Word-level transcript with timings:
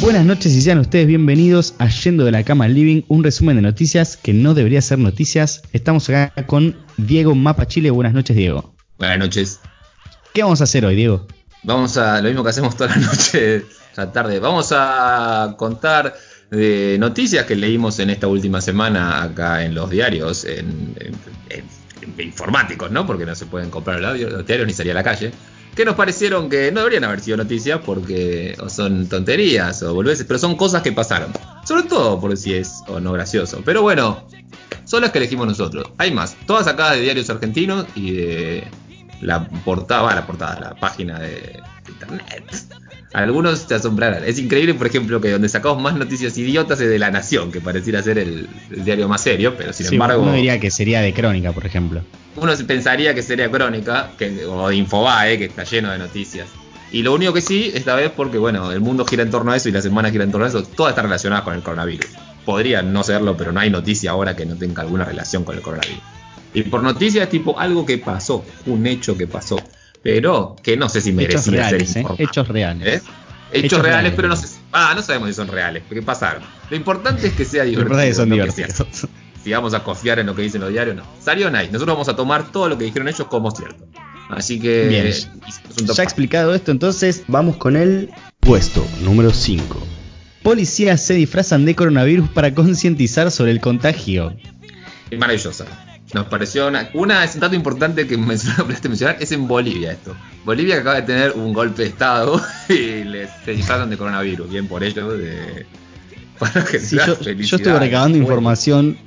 Buenas 0.00 0.24
noches 0.24 0.54
y 0.54 0.62
sean 0.62 0.78
ustedes 0.78 1.08
bienvenidos 1.08 1.74
a 1.78 1.88
Yendo 1.88 2.24
de 2.24 2.30
la 2.30 2.44
Cama 2.44 2.68
Living, 2.68 3.02
un 3.08 3.24
resumen 3.24 3.56
de 3.56 3.62
noticias 3.62 4.16
que 4.16 4.32
no 4.32 4.54
debería 4.54 4.80
ser 4.80 5.00
noticias. 5.00 5.62
Estamos 5.72 6.08
acá 6.08 6.32
con 6.46 6.76
Diego 6.96 7.34
Mapa 7.34 7.66
Chile. 7.66 7.90
Buenas 7.90 8.14
noches, 8.14 8.36
Diego. 8.36 8.75
Buenas 8.98 9.18
noches. 9.18 9.60
¿Qué 10.32 10.42
vamos 10.42 10.60
a 10.60 10.64
hacer 10.64 10.84
hoy, 10.84 10.94
Diego? 10.96 11.26
Vamos 11.62 11.96
a 11.96 12.20
lo 12.20 12.28
mismo 12.28 12.42
que 12.44 12.50
hacemos 12.50 12.76
toda 12.76 12.90
la 12.90 12.96
noche, 12.96 13.64
la 13.96 14.12
tarde. 14.12 14.38
Vamos 14.40 14.68
a 14.72 15.54
contar 15.58 16.14
de 16.50 16.96
noticias 16.98 17.44
que 17.46 17.56
leímos 17.56 17.98
en 17.98 18.10
esta 18.10 18.28
última 18.28 18.60
semana 18.60 19.22
acá 19.22 19.64
en 19.64 19.74
los 19.74 19.90
diarios, 19.90 20.44
en, 20.44 20.94
en- 21.00 21.14
en- 21.50 21.64
en 22.02 22.24
informáticos, 22.26 22.90
¿no? 22.90 23.06
Porque 23.06 23.26
no 23.26 23.34
se 23.34 23.46
pueden 23.46 23.70
comprar 23.70 24.00
los 24.00 24.14
diarios, 24.46 24.66
ni 24.66 24.72
salir 24.72 24.92
a 24.92 24.96
la 24.96 25.02
calle. 25.02 25.32
Que 25.74 25.84
nos 25.84 25.94
parecieron 25.96 26.48
que 26.48 26.70
no 26.72 26.80
deberían 26.80 27.04
haber 27.04 27.20
sido 27.20 27.36
noticias 27.36 27.80
porque 27.84 28.56
o 28.60 28.68
son 28.70 29.08
tonterías 29.08 29.82
o 29.82 29.92
boludeces, 29.94 30.24
pero 30.26 30.38
son 30.38 30.56
cosas 30.56 30.82
que 30.82 30.92
pasaron. 30.92 31.32
Sobre 31.66 31.82
todo 31.82 32.18
por 32.20 32.34
si 32.36 32.54
es 32.54 32.82
o 32.86 32.98
no 33.00 33.12
gracioso. 33.12 33.60
Pero 33.64 33.82
bueno, 33.82 34.26
son 34.84 35.02
las 35.02 35.10
que 35.10 35.18
elegimos 35.18 35.46
nosotros. 35.46 35.86
Hay 35.98 36.12
más, 36.12 36.34
todas 36.46 36.64
sacadas 36.64 36.94
de 36.96 37.02
diarios 37.02 37.28
argentinos 37.28 37.86
y 37.94 38.12
de 38.12 38.64
la 39.20 39.48
portada, 39.48 40.02
va, 40.02 40.14
la 40.14 40.26
portada, 40.26 40.60
la 40.60 40.74
página 40.74 41.18
de 41.18 41.60
internet. 41.88 42.44
Algunos 43.12 43.66
te 43.66 43.74
asombrarán. 43.74 44.24
Es 44.24 44.38
increíble, 44.38 44.74
por 44.74 44.86
ejemplo, 44.86 45.20
que 45.20 45.30
donde 45.30 45.48
sacamos 45.48 45.80
más 45.80 45.94
noticias 45.94 46.36
idiotas 46.36 46.80
es 46.80 46.88
de 46.88 46.98
La 46.98 47.10
Nación, 47.10 47.50
que 47.50 47.60
pareciera 47.60 48.02
ser 48.02 48.18
el, 48.18 48.48
el 48.70 48.84
diario 48.84 49.08
más 49.08 49.22
serio, 49.22 49.54
pero 49.56 49.72
sin 49.72 49.86
Sí, 49.86 49.94
embargo, 49.94 50.22
uno 50.22 50.32
diría 50.34 50.60
que 50.60 50.70
sería 50.70 51.00
de 51.00 51.14
crónica, 51.14 51.52
por 51.52 51.64
ejemplo. 51.64 52.02
uno 52.36 52.52
pensaría 52.66 53.14
que 53.14 53.22
sería 53.22 53.50
Crónica 53.50 54.10
que, 54.18 54.44
o 54.44 54.68
de 54.68 54.76
Infobae, 54.76 55.38
que 55.38 55.46
está 55.46 55.64
lleno 55.64 55.90
de 55.90 55.98
noticias. 55.98 56.46
Y 56.92 57.02
lo 57.02 57.14
único 57.14 57.32
que 57.32 57.40
sí, 57.40 57.70
esta 57.74 57.94
vez, 57.94 58.10
porque 58.14 58.38
bueno, 58.38 58.70
el 58.70 58.80
mundo 58.80 59.04
gira 59.06 59.22
en 59.22 59.30
torno 59.30 59.52
a 59.52 59.56
eso 59.56 59.68
y 59.68 59.72
la 59.72 59.82
semana 59.82 60.10
gira 60.10 60.24
en 60.24 60.30
torno 60.30 60.44
a 60.46 60.48
eso, 60.50 60.62
todas 60.62 60.90
están 60.90 61.04
relacionadas 61.06 61.44
con 61.44 61.54
el 61.54 61.62
coronavirus. 61.62 62.06
Podría 62.44 62.82
no 62.82 63.02
serlo, 63.02 63.36
pero 63.36 63.50
no 63.50 63.60
hay 63.60 63.70
noticia 63.70 64.10
ahora 64.12 64.36
que 64.36 64.44
no 64.46 64.56
tenga 64.56 64.82
alguna 64.82 65.04
relación 65.04 65.42
con 65.44 65.56
el 65.56 65.62
coronavirus. 65.62 66.02
Y 66.56 66.62
por 66.62 66.82
noticia 66.82 67.24
es 67.24 67.28
tipo 67.28 67.58
algo 67.58 67.84
que 67.84 67.98
pasó, 67.98 68.44
un 68.66 68.86
hecho 68.86 69.16
que 69.16 69.26
pasó, 69.26 69.56
pero 70.02 70.56
que 70.62 70.76
no 70.76 70.88
sé 70.88 71.00
si 71.02 71.12
merecía 71.12 71.38
Hechos 71.40 71.52
reales, 71.52 71.90
ser 71.92 72.02
¿eh? 72.02 72.14
Hechos 72.18 72.48
reales. 72.48 72.86
¿Eh? 72.88 72.94
Hechos, 72.96 73.64
Hechos 73.64 73.82
reales, 73.82 74.00
reales. 74.00 74.12
pero 74.16 74.28
no 74.28 74.36
sé. 74.36 74.46
si- 74.48 74.56
Ah, 74.72 74.92
no 74.96 75.02
sabemos 75.02 75.28
si 75.28 75.34
son 75.34 75.48
reales, 75.48 75.82
porque 75.86 76.02
pasaron. 76.02 76.42
Lo 76.70 76.76
importante 76.76 77.26
es 77.26 77.34
que 77.34 77.44
sea 77.44 77.64
divertido. 77.64 77.98
que 77.98 78.14
son 78.14 78.28
no 78.30 78.34
divertidos. 78.36 78.72
sea- 78.74 79.08
si 79.44 79.52
vamos 79.52 79.74
a 79.74 79.84
confiar 79.84 80.18
en 80.18 80.26
lo 80.26 80.34
que 80.34 80.42
dicen 80.42 80.60
los 80.62 80.70
diarios, 80.70 80.96
no. 80.96 81.04
Salió 81.20 81.50
nice. 81.50 81.66
Nosotros 81.70 81.94
vamos 81.94 82.08
a 82.08 82.16
tomar 82.16 82.50
todo 82.50 82.68
lo 82.68 82.76
que 82.78 82.84
dijeron 82.86 83.06
ellos 83.06 83.26
como 83.28 83.50
cierto. 83.50 83.86
Así 84.30 84.58
que. 84.58 84.88
Bien. 84.88 85.06
hicimos 85.06 85.60
un 85.78 85.86
top 85.86 85.96
Ya 85.96 86.02
explicado 86.02 86.54
esto, 86.54 86.72
entonces 86.72 87.22
vamos 87.28 87.56
con 87.58 87.76
el 87.76 88.10
puesto 88.40 88.84
número 89.02 89.30
5. 89.32 89.86
Policías 90.42 91.00
se 91.04 91.14
disfrazan 91.14 91.64
de 91.66 91.74
coronavirus 91.76 92.28
para 92.30 92.54
concientizar 92.54 93.30
sobre 93.30 93.52
el 93.52 93.60
contagio. 93.60 94.34
Maravillosa. 95.16 95.66
Nos 96.14 96.26
pareció 96.26 96.68
una. 96.68 96.88
Una 96.94 97.24
es 97.24 97.34
un 97.34 97.40
dato 97.40 97.54
importante 97.54 98.06
que 98.06 98.16
mencionaste 98.16 98.88
mencionar, 98.88 99.16
es 99.20 99.32
en 99.32 99.48
Bolivia 99.48 99.92
esto. 99.92 100.16
Bolivia 100.44 100.76
que 100.76 100.80
acaba 100.82 100.96
de 100.96 101.02
tener 101.02 101.32
un 101.32 101.52
golpe 101.52 101.82
de 101.82 101.88
estado 101.88 102.40
y 102.68 103.04
les 103.04 103.28
se 103.44 103.52
disfrazan 103.52 103.90
de 103.90 103.96
coronavirus. 103.96 104.48
Bien 104.50 104.66
por 104.68 104.82
ello, 104.84 105.12
de. 105.16 105.66
Para 106.38 106.64
que 106.64 106.78
Sí, 106.78 106.96
yo, 106.96 107.18
yo 107.20 107.56
estuve 107.56 107.78
recabando 107.78 108.18
información. 108.18 108.98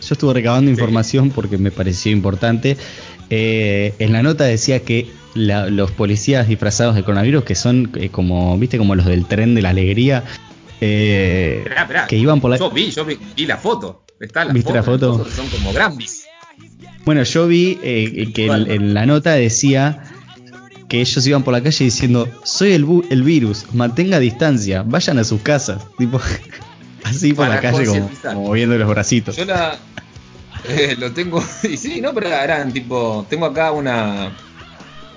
Yo 0.00 0.12
estuve 0.14 0.32
recabando 0.34 0.68
Sí. 0.68 0.72
información 0.72 1.30
porque 1.30 1.58
me 1.58 1.70
pareció 1.70 2.10
importante. 2.12 2.76
Eh, 3.30 3.94
en 3.98 4.12
la 4.12 4.22
nota 4.22 4.44
decía 4.44 4.80
que 4.80 5.10
la- 5.34 5.68
los 5.68 5.90
policías 5.92 6.48
disfrazados 6.48 6.94
de 6.94 7.02
coronavirus, 7.02 7.44
que 7.44 7.54
son 7.54 7.90
eh, 7.96 8.08
como, 8.08 8.56
viste, 8.58 8.78
como 8.78 8.94
los 8.94 9.04
del 9.06 9.26
tren 9.26 9.54
de 9.54 9.60
la 9.62 9.68
alegría, 9.70 10.24
eh, 10.80 11.56
Esperá, 11.62 11.82
esperá. 11.82 12.06
que 12.06 12.16
iban 12.16 12.40
por 12.40 12.50
la. 12.50 12.56
Yo 12.56 12.70
vi, 12.70 12.90
yo 12.90 13.04
vi, 13.04 13.18
vi 13.36 13.46
la 13.46 13.56
foto. 13.58 14.04
Está 14.20 14.44
la 14.44 14.52
¿Viste 14.52 14.68
foto. 14.68 14.76
la 14.76 14.82
foto? 15.18 15.30
Son 15.30 15.48
como 15.48 15.72
Grambis. 15.72 16.24
Bueno, 17.04 17.22
yo 17.22 17.46
vi 17.46 17.78
eh, 17.82 18.30
que 18.34 18.46
el- 18.46 18.70
en 18.70 18.94
la 18.94 19.06
nota 19.06 19.32
decía 19.32 20.04
que 20.88 21.00
ellos 21.00 21.26
iban 21.26 21.42
por 21.42 21.52
la 21.52 21.62
calle 21.62 21.84
diciendo: 21.84 22.28
Soy 22.44 22.72
el, 22.72 22.86
bu- 22.86 23.04
el 23.10 23.22
virus, 23.22 23.66
mantenga 23.72 24.18
distancia, 24.18 24.82
vayan 24.82 25.18
a 25.18 25.24
sus 25.24 25.40
casas. 25.42 25.82
Tipo, 25.98 26.20
así 27.04 27.32
por 27.32 27.48
la 27.48 27.60
calle, 27.60 27.86
como, 27.86 28.10
como 28.22 28.42
moviendo 28.48 28.76
los 28.78 28.88
bracitos. 28.88 29.36
Yo 29.36 29.44
la. 29.44 29.78
eh, 30.68 30.96
lo 30.98 31.12
tengo. 31.12 31.42
Y 31.70 31.76
sí, 31.76 32.00
no, 32.00 32.12
pero 32.14 32.28
eran 32.28 32.72
tipo. 32.72 33.26
Tengo 33.30 33.46
acá 33.46 33.72
una. 33.72 34.32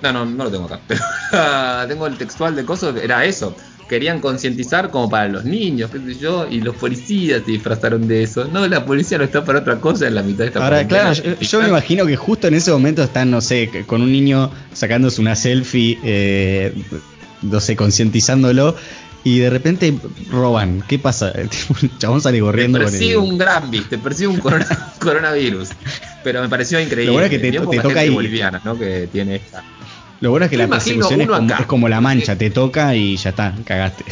No, 0.01 0.11
no, 0.13 0.25
no 0.25 0.45
lo 0.45 0.51
tengo 0.51 0.65
acá. 0.65 0.79
Pero 0.87 1.87
tengo 1.87 2.07
el 2.07 2.17
textual 2.17 2.55
de 2.55 2.65
cosas. 2.65 2.95
Era 2.95 3.23
eso. 3.23 3.55
Querían 3.91 4.21
concientizar 4.21 4.89
como 4.89 5.09
para 5.09 5.27
los 5.27 5.43
niños, 5.43 5.91
qué 5.91 5.99
sé 5.99 6.17
yo, 6.17 6.47
y 6.49 6.61
los 6.61 6.77
policías 6.77 7.41
se 7.45 7.51
disfrazaron 7.51 8.07
de 8.07 8.23
eso. 8.23 8.45
No, 8.45 8.65
la 8.65 8.85
policía 8.85 9.17
no 9.17 9.25
está 9.25 9.43
para 9.43 9.59
otra 9.59 9.81
cosa 9.81 10.07
en 10.07 10.15
la 10.15 10.23
mitad 10.23 10.45
de 10.45 10.45
esta 10.45 10.63
Ahora, 10.63 10.87
claro, 10.87 11.11
yo, 11.11 11.37
yo 11.37 11.61
me 11.61 11.67
imagino 11.67 12.05
que 12.05 12.15
justo 12.15 12.47
en 12.47 12.53
ese 12.53 12.71
momento 12.71 13.03
están, 13.03 13.29
no 13.29 13.41
sé, 13.41 13.69
con 13.85 14.01
un 14.01 14.09
niño 14.09 14.49
sacándose 14.71 15.19
una 15.19 15.35
selfie, 15.35 15.99
eh, 16.05 16.73
no 17.41 17.59
sé, 17.59 17.75
concientizándolo, 17.75 18.77
y 19.25 19.39
de 19.39 19.49
repente 19.49 19.93
roban. 20.31 20.81
¿Qué 20.87 20.97
pasa? 20.97 21.31
El 21.35 21.49
chabón 21.99 22.21
sale 22.21 22.37
Te 22.37 22.43
corriendo 22.43 22.77
con 22.79 22.89
persigue 22.89 23.11
el... 23.11 23.17
un 23.17 23.37
Grambis, 23.37 23.89
te 23.89 23.97
persigue 23.97 24.27
un 24.27 24.39
corona- 24.39 24.93
coronavirus. 25.01 25.67
Pero 26.23 26.41
me 26.41 26.47
pareció 26.47 26.79
increíble. 26.79 27.07
Lo 27.07 27.11
bueno 27.11 27.25
es 27.25 27.29
que 27.31 27.39
te- 27.39 27.51
te 27.51 27.79
toca 27.81 27.99
ahí. 27.99 28.09
boliviana, 28.09 28.61
¿no? 28.63 28.79
Que 28.79 29.09
tiene 29.11 29.35
esta. 29.35 29.61
Lo 30.21 30.29
bueno 30.29 30.45
es 30.45 30.51
que 30.51 30.57
Yo 30.57 30.63
la 30.63 30.69
persecución 30.69 31.21
es 31.21 31.27
como, 31.27 31.53
es 31.53 31.65
como 31.65 31.89
la 31.89 31.99
mancha, 31.99 32.37
te 32.37 32.51
toca 32.51 32.95
y 32.95 33.17
ya 33.17 33.31
está, 33.31 33.55
cagaste. 33.65 34.05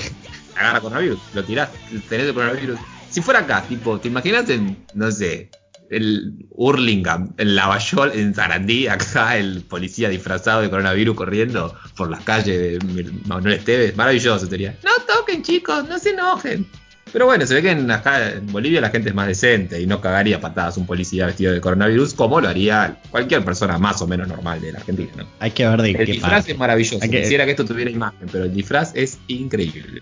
agarra 0.56 0.82
coronavirus, 0.82 1.20
lo 1.34 1.44
tirás, 1.44 1.70
tenés 2.10 2.28
el 2.28 2.34
coronavirus. 2.34 2.80
Si 3.10 3.22
fuera 3.22 3.42
acá, 3.42 3.64
tipo, 3.68 4.00
¿te 4.00 4.08
imaginas 4.08 4.50
en, 4.50 4.86
no 4.96 5.12
sé, 5.12 5.50
el 5.90 6.48
Hurlingham, 6.52 7.34
en 7.38 7.56
Lavallol, 7.56 8.12
en 8.14 8.34
Sarandí, 8.34 8.88
acá 8.88 9.38
el 9.38 9.62
policía 9.62 10.10
disfrazado 10.10 10.62
de 10.62 10.70
coronavirus 10.70 11.16
corriendo 11.16 11.76
por 11.96 12.10
las 12.10 12.22
calles 12.24 12.80
de 12.84 13.12
Manuel 13.26 13.56
Esteves? 13.56 13.96
Maravilloso 13.96 14.48
sería. 14.48 14.76
No 14.84 14.92
toquen, 15.06 15.44
chicos, 15.44 15.88
no 15.88 16.00
se 16.00 16.10
enojen. 16.10 16.68
Pero 17.12 17.26
bueno, 17.26 17.46
se 17.48 17.56
ve 17.56 17.62
que 17.64 17.72
en, 17.72 17.90
acá 17.90 18.34
en 18.34 18.46
Bolivia 18.52 18.82
la 18.82 18.90
gente 18.92 19.10
es 19.10 19.16
más 19.16 19.28
decente 19.28 19.82
y 19.82 19.88
no 19.88 20.00
cagaría 20.00 20.40
patadas 20.40 20.78
un 20.78 20.86
policía 20.86 21.26
vestido 21.26 21.52
de 21.52 21.60
coronavirus 21.60 22.14
como 22.14 22.40
lo 22.40 22.48
haría 22.48 22.98
cualquier 23.10 23.44
persona 23.44 23.80
más 23.80 24.00
o 24.04 24.08
menos 24.08 24.28
normal 24.28 24.62
de 24.62 24.72
la 24.74 24.80
Argentina, 24.80 25.10
¿no? 25.18 25.26
Hay 25.40 25.50
que 25.52 25.68
ver 25.68 25.82
de 25.82 25.90
El 25.92 25.98
qué 25.98 26.06
disfraz 26.06 26.32
parte. 26.34 26.52
es 26.52 26.58
maravilloso. 26.60 27.00
Hay 27.02 27.10
que- 27.10 27.22
Quisiera 27.22 27.46
que 27.46 27.52
esto 27.52 27.66
tuviera 27.66 27.90
imagen, 27.90 28.28
pero 28.32 28.44
el 28.44 28.54
disfraz 28.54 28.92
es 28.96 29.18
increíble. 29.28 30.02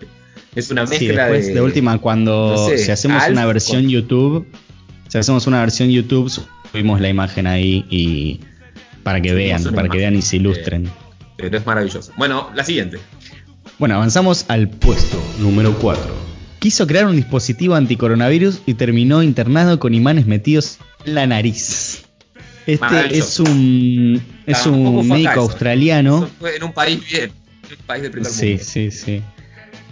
Es 0.54 0.70
una 0.70 0.86
Sí, 0.88 1.06
mezcla 1.06 1.24
después 1.28 1.48
de, 1.48 1.54
de, 1.54 1.62
última, 1.62 1.98
cuando 2.00 2.56
no 2.58 2.68
sé, 2.70 2.78
si 2.80 2.92
hacemos 2.92 3.24
una 3.30 3.46
versión 3.46 3.84
con- 3.84 3.90
YouTube, 3.92 4.48
si 5.08 5.18
hacemos 5.18 5.48
una 5.48 5.62
versión 5.62 5.90
YouTube, 5.90 6.30
subimos 6.72 7.00
la 7.00 7.08
imagen 7.10 7.48
ahí 7.48 7.86
y 7.90 8.42
para 9.04 9.22
que 9.22 9.34
vean, 9.34 9.64
para 9.74 9.88
que 9.88 9.98
vean 9.98 10.16
y 10.16 10.22
se 10.22 10.36
ilustren. 10.38 10.90
Pero 11.38 11.56
es 11.58 11.66
maravilloso. 11.66 12.12
Bueno, 12.18 12.50
la 12.54 12.64
siguiente. 12.66 12.98
Bueno, 13.80 13.96
avanzamos 13.96 14.46
al 14.50 14.68
puesto 14.68 15.22
número 15.40 15.74
4. 15.80 16.17
Quiso 16.60 16.88
crear 16.88 17.06
un 17.06 17.16
dispositivo 17.16 17.76
anticoronavirus 17.76 18.62
y 18.66 18.74
terminó 18.74 19.22
internado 19.24 19.80
con 19.80 19.94
imanes 19.94 20.26
metidos 20.26 20.80
en 21.06 21.16
la 21.16 21.28
nariz. 21.28 22.04
Este 22.66 23.18
es 23.18 23.40
un 23.40 24.22
es 24.46 24.64
Tampoco 24.64 25.00
un 25.00 25.08
médico 25.08 25.30
acá 25.30 25.40
australiano. 25.40 26.30
Fue 26.40 26.56
en 26.58 26.64
un 26.64 26.74
país 26.74 27.00
bien. 27.10 27.32
En 27.70 27.78
un 27.80 27.86
país 27.86 28.02
del 28.04 28.12
primer 28.12 28.32
Sí, 28.32 28.48
mundo. 28.50 28.64
sí, 28.66 28.92
sí. 28.92 29.22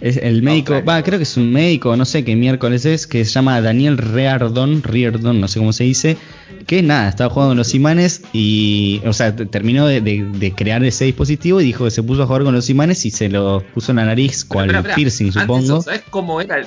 Es 0.00 0.18
el 0.18 0.42
médico, 0.42 0.82
va, 0.86 1.02
creo 1.02 1.18
que 1.18 1.22
es 1.22 1.36
un 1.38 1.50
médico, 1.52 1.96
no 1.96 2.04
sé 2.04 2.22
qué 2.22 2.36
miércoles 2.36 2.84
es, 2.84 3.06
que 3.06 3.24
se 3.24 3.30
llama 3.30 3.60
Daniel 3.62 3.96
Reardon, 3.96 4.82
Reardon, 4.82 5.40
no 5.40 5.48
sé 5.48 5.58
cómo 5.58 5.72
se 5.72 5.84
dice, 5.84 6.18
que 6.66 6.82
nada, 6.82 7.08
estaba 7.08 7.30
jugando 7.30 7.50
con 7.52 7.56
los 7.58 7.74
imanes 7.74 8.22
y, 8.34 9.00
o 9.06 9.14
sea, 9.14 9.34
terminó 9.34 9.86
de, 9.86 10.02
de- 10.02 10.24
de 10.24 10.52
crear 10.52 10.84
ese 10.84 11.06
dispositivo 11.06 11.62
y 11.62 11.64
dijo 11.64 11.84
que 11.84 11.90
se 11.90 12.02
puso 12.02 12.22
a 12.24 12.26
jugar 12.26 12.44
con 12.44 12.54
los 12.54 12.68
imanes 12.68 13.06
y 13.06 13.10
se 13.10 13.30
lo 13.30 13.62
puso 13.72 13.92
en 13.92 13.96
la 13.96 14.04
nariz, 14.04 14.44
Pero, 14.44 14.48
cual 14.54 14.70
espera. 14.74 14.94
piercing, 14.96 15.26
Antes, 15.28 15.42
supongo. 15.42 15.80
¿Sabes 15.82 16.02
cómo 16.10 16.40
era 16.42 16.58
el, 16.58 16.66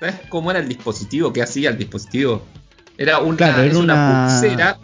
¿Sabes 0.00 0.14
cómo 0.30 0.50
era 0.50 0.60
el 0.60 0.68
dispositivo? 0.68 1.30
¿Qué 1.32 1.42
hacía 1.42 1.68
el 1.70 1.76
dispositivo? 1.78 2.42
Era 2.96 3.18
una, 3.18 3.36
Claro, 3.36 3.62
era 3.64 3.78
una 3.78 3.94
una- 3.94 4.28
pulsera 4.40 4.78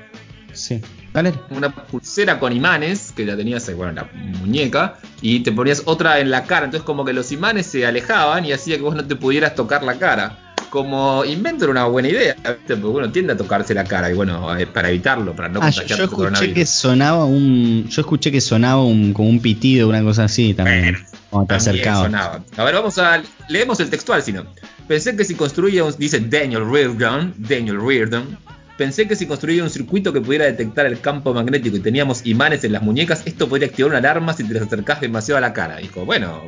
Sí. 0.52 0.81
Dale. 1.19 1.35
una 1.50 1.75
pulsera 1.75 2.38
con 2.38 2.53
imanes 2.53 3.12
que 3.15 3.25
la 3.25 3.37
tenías 3.37 3.69
eh, 3.69 3.75
bueno, 3.75 3.91
en 3.91 3.97
la 3.97 4.38
muñeca 4.38 4.99
y 5.20 5.41
te 5.41 5.50
ponías 5.50 5.82
otra 5.85 6.20
en 6.20 6.31
la 6.31 6.44
cara. 6.44 6.67
Entonces, 6.67 6.85
como 6.85 7.05
que 7.05 7.12
los 7.12 7.32
imanes 7.32 7.67
se 7.67 7.85
alejaban 7.85 8.44
y 8.44 8.53
hacía 8.53 8.76
que 8.76 8.82
vos 8.82 8.94
no 8.94 9.05
te 9.05 9.17
pudieras 9.17 9.56
tocar 9.56 9.82
la 9.82 9.99
cara. 9.99 10.55
como 10.70 11.25
invento 11.25 11.65
era 11.65 11.73
una 11.73 11.87
buena 11.87 12.09
idea, 12.09 12.37
porque 12.44 12.75
uno 12.75 13.11
tiende 13.11 13.32
a 13.32 13.37
tocarse 13.37 13.75
la 13.75 13.85
cara 13.85 14.11
y 14.11 14.15
bueno, 14.15 14.56
eh, 14.56 14.67
para 14.67 14.91
evitarlo, 14.91 15.35
para 15.35 15.49
no 15.49 15.61
Ah, 15.61 15.70
yo, 15.70 15.82
escuché 15.82 16.53
que 16.53 16.67
sonaba 16.67 17.25
un. 17.25 17.88
Yo 17.88 18.03
escuché 18.03 18.31
que 18.31 18.41
sonaba 18.41 18.85
un, 18.85 19.12
como 19.12 19.29
un 19.29 19.41
pitido, 19.41 19.88
una 19.88 20.03
cosa 20.03 20.25
así 20.25 20.55
también. 20.55 20.94
Bueno, 20.94 20.99
cuando 21.31 21.56
te 21.56 21.85
sonaba. 21.85 22.44
A 22.56 22.65
ver, 22.65 22.75
vamos 22.75 22.97
a. 22.99 23.23
Leemos 23.49 23.81
el 23.81 23.91
textual, 23.91 24.23
si 24.23 24.32
no. 24.32 24.44
Pensé 24.87 25.17
que 25.17 25.25
si 25.25 25.35
construía 25.35 25.82
un. 25.85 25.94
Dice 25.99 26.20
Daniel 26.20 26.70
Reardon. 26.70 27.35
Daniel 27.38 27.81
Reardon. 27.85 28.38
Pensé 28.79 29.07
que 29.09 29.17
si 29.17 29.27
construía 29.27 29.63
un 29.63 29.71
circuito 29.71 30.13
que 30.13 30.21
pudiera 30.21 30.47
detectar 30.47 30.87
el 30.87 31.01
campo 31.01 31.35
magnético 31.35 31.77
y 31.77 31.81
teníamos 31.81 32.25
imanes 32.25 32.63
en 32.65 32.73
las 32.73 32.83
muñecas, 32.83 33.23
esto 33.27 33.49
podría 33.49 33.69
activar 33.69 33.91
una 33.91 33.99
alarma 33.99 34.33
si 34.33 34.45
te 34.45 34.55
les 34.55 34.63
acercás 34.63 35.01
demasiado 35.01 35.37
a 35.37 35.41
la 35.41 35.53
cara. 35.53 35.77
Dijo, 35.79 36.05
bueno, 36.07 36.43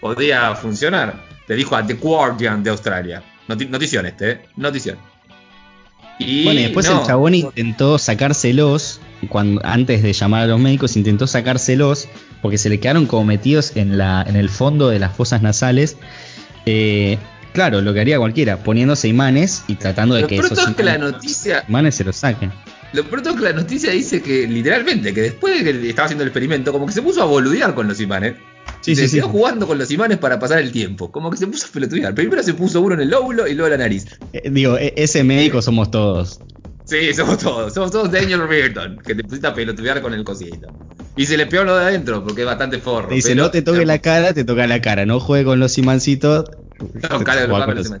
podría 0.00 0.54
funcionar. 0.54 1.24
Le 1.48 1.56
dijo 1.56 1.74
a 1.74 1.84
The 1.84 1.94
Guardian 1.94 2.62
de 2.62 2.70
Australia. 2.70 3.22
Noti- 3.48 3.68
notición 3.68 4.06
este, 4.06 4.30
¿eh? 4.30 4.40
Notición. 4.56 4.98
Y 6.18 6.44
Bueno, 6.44 6.60
y 6.60 6.62
después 6.64 6.86
no, 6.88 7.00
el 7.00 7.06
chabón 7.06 7.34
intentó 7.34 7.98
sacárselos, 7.98 9.00
cuando, 9.30 9.60
antes 9.64 10.02
de 10.02 10.12
llamar 10.12 10.42
a 10.42 10.46
los 10.46 10.60
médicos, 10.60 10.96
intentó 10.98 11.26
sacárselos 11.26 12.08
porque 12.42 12.58
se 12.58 12.68
le 12.68 12.78
quedaron 12.78 13.06
como 13.06 13.24
metidos 13.24 13.74
en, 13.76 13.96
la, 13.96 14.22
en 14.28 14.36
el 14.36 14.50
fondo 14.50 14.90
de 14.90 14.98
las 14.98 15.16
fosas 15.16 15.40
nasales. 15.40 15.96
Eh, 16.66 17.16
claro, 17.52 17.80
lo 17.80 17.92
que 17.94 18.00
haría 18.00 18.18
cualquiera, 18.18 18.58
poniéndose 18.62 19.08
imanes 19.08 19.64
y 19.68 19.74
tratando 19.76 20.14
de 20.14 20.22
Lo 20.22 20.28
que 20.28 20.36
pronto 20.38 20.54
esos 20.54 20.68
es 20.70 20.74
que 20.76 20.82
la 20.82 20.96
imanes, 20.96 21.12
noticia 21.12 21.64
imanes 21.68 21.94
se 21.94 22.04
los 22.04 22.16
saquen. 22.16 22.52
Lo 22.92 23.04
pronto 23.04 23.30
es 23.30 23.36
que 23.36 23.42
la 23.42 23.52
noticia 23.52 23.92
dice 23.92 24.20
que 24.20 24.46
literalmente, 24.48 25.14
que 25.14 25.22
después 25.22 25.64
de 25.64 25.72
que 25.80 25.88
estaba 25.90 26.06
haciendo 26.06 26.24
el 26.24 26.28
experimento, 26.28 26.72
como 26.72 26.86
que 26.86 26.92
se 26.92 27.02
puso 27.02 27.22
a 27.22 27.24
boludear 27.26 27.74
con 27.74 27.86
los 27.86 28.00
imanes. 28.00 28.34
Sí, 28.80 28.94
se 28.96 29.08
sí, 29.08 29.16
quedó 29.16 29.26
sí. 29.26 29.32
jugando 29.32 29.66
con 29.66 29.78
los 29.78 29.90
imanes 29.90 30.18
para 30.18 30.38
pasar 30.38 30.58
el 30.58 30.72
tiempo. 30.72 31.10
Como 31.12 31.30
que 31.30 31.36
se 31.36 31.46
puso 31.46 31.66
a 31.66 31.70
pelotudear. 31.70 32.14
Primero 32.14 32.42
se 32.42 32.54
puso 32.54 32.80
uno 32.80 32.94
en 32.94 33.02
el 33.02 33.10
lóbulo 33.10 33.46
y 33.46 33.54
luego 33.54 33.66
en 33.72 33.78
la 33.80 33.84
nariz. 33.84 34.06
Eh, 34.32 34.48
digo, 34.50 34.76
e- 34.78 34.94
ese 34.96 35.22
médico 35.22 35.60
somos 35.62 35.90
todos. 35.90 36.40
Sí, 36.84 37.12
somos 37.14 37.38
todos. 37.38 37.72
Somos 37.74 37.90
todos 37.92 38.10
Daniel 38.10 38.48
Reardon, 38.48 38.98
que 38.98 39.14
te 39.14 39.22
pusiste 39.22 39.46
a 39.46 39.54
pelotudear 39.54 40.00
con 40.02 40.12
el 40.14 40.24
cosito. 40.24 40.68
Y 41.16 41.26
se 41.26 41.36
le 41.36 41.46
pegó 41.46 41.64
lo 41.64 41.76
de 41.76 41.84
adentro, 41.84 42.24
porque 42.24 42.40
es 42.42 42.46
bastante 42.46 42.78
forro. 42.78 43.08
Te 43.08 43.16
dice, 43.16 43.30
pero- 43.30 43.44
no 43.44 43.50
te 43.50 43.62
toque 43.62 43.84
la 43.86 43.98
cara, 43.98 44.32
te 44.32 44.44
toca 44.44 44.66
la 44.66 44.80
cara. 44.80 45.04
No 45.06 45.20
juegue 45.20 45.44
con 45.44 45.60
los 45.60 45.76
imancitos. 45.78 46.46
Cara, 47.24 47.48
con 47.48 47.74
los. 47.74 47.92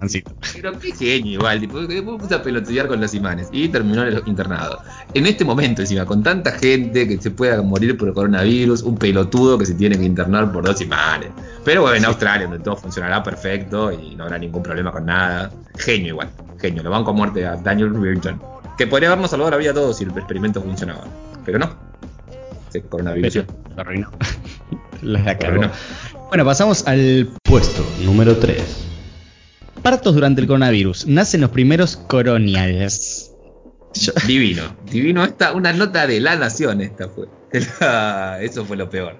Pero 0.54 0.78
qué 0.78 0.92
genio 0.92 1.32
igual, 1.32 1.60
tipo, 1.60 2.18
puse 2.18 2.34
a 2.34 2.42
pelotudear 2.42 2.88
con 2.88 3.00
los 3.00 3.14
imanes 3.14 3.48
y 3.52 3.68
terminó 3.68 4.02
el 4.02 4.22
internado. 4.26 4.80
En 5.14 5.26
este 5.26 5.44
momento, 5.44 5.82
encima, 5.82 6.06
con 6.06 6.22
tanta 6.22 6.52
gente 6.52 7.06
que 7.06 7.20
se 7.20 7.30
pueda 7.30 7.60
morir 7.62 7.96
por 7.96 8.08
el 8.08 8.14
coronavirus, 8.14 8.82
un 8.82 8.96
pelotudo 8.96 9.58
que 9.58 9.66
se 9.66 9.74
tiene 9.74 9.98
que 9.98 10.04
internar 10.04 10.50
por 10.52 10.64
dos 10.64 10.80
imanes. 10.80 11.30
Pero 11.64 11.82
bueno, 11.82 11.96
en 11.96 12.04
Australia, 12.06 12.46
donde 12.46 12.64
todo 12.64 12.76
funcionará 12.76 13.22
perfecto 13.22 13.92
y 13.92 14.14
no 14.14 14.24
habrá 14.24 14.38
ningún 14.38 14.62
problema 14.62 14.90
con 14.90 15.06
nada. 15.06 15.50
Genio 15.76 16.08
igual, 16.08 16.30
genio. 16.58 16.82
Lo 16.82 16.90
banco 16.90 17.10
a 17.10 17.14
muerte 17.14 17.46
a 17.46 17.56
Daniel 17.56 17.94
Reardon. 17.94 18.40
Que 18.78 18.86
podría 18.86 19.10
habernos 19.10 19.30
salvado 19.30 19.50
la 19.50 19.56
vida 19.58 19.72
a 19.72 19.74
todos 19.74 19.98
si 19.98 20.04
el 20.04 20.10
experimento 20.10 20.62
funcionaba. 20.62 21.04
Pero 21.44 21.58
no. 21.58 21.70
Sí, 22.70 22.80
coronavirus. 22.82 23.34
Pero 23.34 23.46
lo 23.74 23.80
arruinó. 23.82 24.10
La 25.02 25.30
arruinó. 25.32 25.70
Bueno, 26.30 26.44
pasamos 26.44 26.86
al 26.86 27.28
Puesto 27.42 27.84
número 28.04 28.36
3. 28.38 28.86
partos 29.82 30.14
durante 30.14 30.40
el 30.40 30.46
coronavirus. 30.46 31.06
Nacen 31.06 31.40
los 31.40 31.50
primeros 31.50 31.96
coronials. 31.96 33.32
Yo- 33.94 34.12
Divino, 34.26 34.76
divino 34.90 35.24
esta, 35.24 35.52
una 35.52 35.72
nota 35.72 36.06
de 36.06 36.20
la 36.20 36.36
nación 36.36 36.80
esta 36.80 37.08
fue. 37.08 37.26
Eso 38.44 38.64
fue 38.64 38.76
lo 38.76 38.88
peor. 38.88 39.16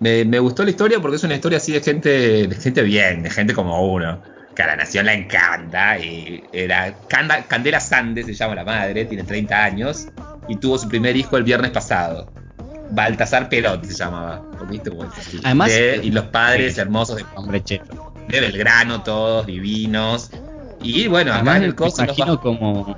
Me, 0.00 0.24
me 0.24 0.38
gustó 0.38 0.62
la 0.62 0.70
historia 0.70 1.00
porque 1.00 1.16
es 1.16 1.24
una 1.24 1.34
historia 1.34 1.58
así 1.58 1.72
de 1.72 1.80
gente, 1.80 2.46
de 2.46 2.54
gente 2.54 2.82
bien, 2.82 3.22
de 3.22 3.30
gente 3.30 3.52
como 3.54 3.84
uno. 3.92 4.22
Que 4.54 4.62
a 4.62 4.66
la 4.68 4.76
nación 4.76 5.06
la 5.06 5.14
encanta. 5.14 5.98
Y 5.98 6.44
era 6.52 6.94
Canda- 7.08 7.44
Candela 7.48 7.80
Sande 7.80 8.22
se 8.22 8.34
llama 8.34 8.54
la 8.54 8.64
madre, 8.64 9.06
tiene 9.06 9.24
30 9.24 9.64
años. 9.64 10.06
Y 10.48 10.56
tuvo 10.56 10.78
su 10.78 10.88
primer 10.88 11.16
hijo 11.16 11.36
el 11.36 11.42
viernes 11.42 11.72
pasado. 11.72 12.32
Baltasar 12.90 13.48
Perot 13.48 13.84
se 13.84 13.94
llamaba. 13.94 14.42
porque, 14.50 14.72
viste, 14.72 14.90
como 14.90 15.04
es 15.04 15.10
así. 15.18 15.40
Además- 15.44 15.68
De- 15.70 16.00
y 16.02 16.10
los 16.10 16.24
padres 16.26 16.74
Sí. 16.74 16.80
hermosos 16.80 17.16
de, 17.16 17.24
Hombre 17.34 17.62
cheto. 17.62 18.12
de 18.28 18.40
Belgrano, 18.40 19.02
todos 19.02 19.46
divinos. 19.46 20.30
Y 20.82 21.06
bueno, 21.08 21.32
Además, 21.32 21.62
el 21.62 21.74
coso 21.74 22.04
imagino 22.04 22.36
va- 22.36 22.40
como 22.40 22.96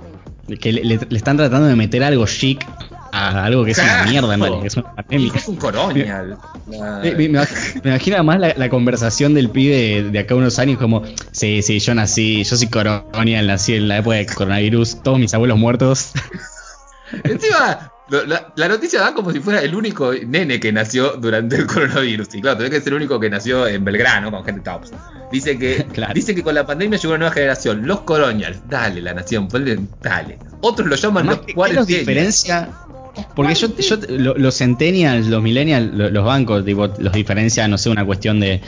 que 0.60 0.72
le, 0.72 0.84
le- 0.84 1.06
le 1.08 1.16
están 1.16 1.36
tratando 1.36 1.66
de 1.68 1.76
meter 1.76 2.02
algo 2.02 2.26
chic 2.26 2.66
a 3.12 3.44
algo 3.44 3.64
que 3.64 3.70
es 3.72 3.78
una 3.78 4.04
mierda, 4.04 4.36
que 4.60 4.66
es 4.66 4.76
una 4.76 4.94
es 5.08 5.48
un 5.48 5.56
coronial. 5.56 6.36
Me, 6.66 7.14
me- 7.28 7.44
imagino 7.84 8.16
además 8.16 8.38
la, 8.40 8.54
la 8.56 8.68
conversación 8.68 9.32
del 9.34 9.48
pibe 9.50 9.76
de, 9.76 10.10
de 10.10 10.18
acá 10.18 10.34
unos 10.34 10.58
años 10.58 10.78
como, 10.78 11.02
sí, 11.32 11.62
sí, 11.62 11.78
yo 11.80 11.94
nací, 11.94 12.44
yo 12.44 12.56
soy 12.56 12.68
coronial, 12.68 13.46
nací 13.46 13.74
en 13.74 13.88
la 13.88 13.98
época 13.98 14.16
del 14.16 14.26
coronavirus, 14.34 15.02
todos 15.02 15.18
mis 15.18 15.32
abuelos 15.34 15.58
muertos. 15.58 16.12
Encima, 17.24 17.92
la, 18.26 18.52
la 18.56 18.68
noticia 18.68 19.00
da 19.00 19.14
como 19.14 19.32
si 19.32 19.40
fuera 19.40 19.60
el 19.62 19.74
único 19.74 20.12
nene 20.12 20.58
que 20.60 20.72
nació 20.72 21.12
durante 21.16 21.56
el 21.56 21.66
coronavirus. 21.66 22.34
Y 22.34 22.40
claro, 22.40 22.56
tiene 22.58 22.70
que 22.70 22.80
ser 22.80 22.88
el 22.92 22.96
único 22.96 23.18
que 23.20 23.30
nació 23.30 23.66
en 23.66 23.84
Belgrano, 23.84 24.30
con 24.30 24.44
gente 24.44 24.60
tops. 24.62 24.90
Dice 25.32 25.58
que, 25.58 25.86
Claro. 25.92 26.12
dice 26.14 26.34
que 26.34 26.42
con 26.42 26.54
la 26.54 26.66
pandemia 26.66 26.98
llegó 26.98 27.10
una 27.12 27.18
nueva 27.18 27.34
generación, 27.34 27.86
los 27.86 28.00
coronials. 28.02 28.60
Dale, 28.68 29.00
la 29.00 29.14
nación, 29.14 29.48
ponle, 29.48 29.78
dale. 30.02 30.38
Otros 30.60 30.88
lo 30.88 30.96
llaman 30.96 31.28
Además, 31.28 31.36
los 31.36 31.46
¿qué, 31.46 31.46
qué 31.46 31.54
nos 31.54 31.54
cuarentenials. 31.54 31.98
diferencia? 32.06 32.68
Porque 33.34 33.54
yo, 33.54 33.76
yo 33.76 33.96
lo- 34.08 34.34
los 34.36 34.56
centennials, 34.56 35.26
los 35.26 35.42
millennials, 35.42 35.92
lo- 35.94 36.10
los 36.10 36.24
bancos, 36.24 36.64
tipo, 36.64 36.88
los 36.98 37.12
diferencia, 37.12 37.66
no 37.68 37.76
sé, 37.78 37.90
una 37.90 38.04
cuestión 38.04 38.38
de, 38.40 38.60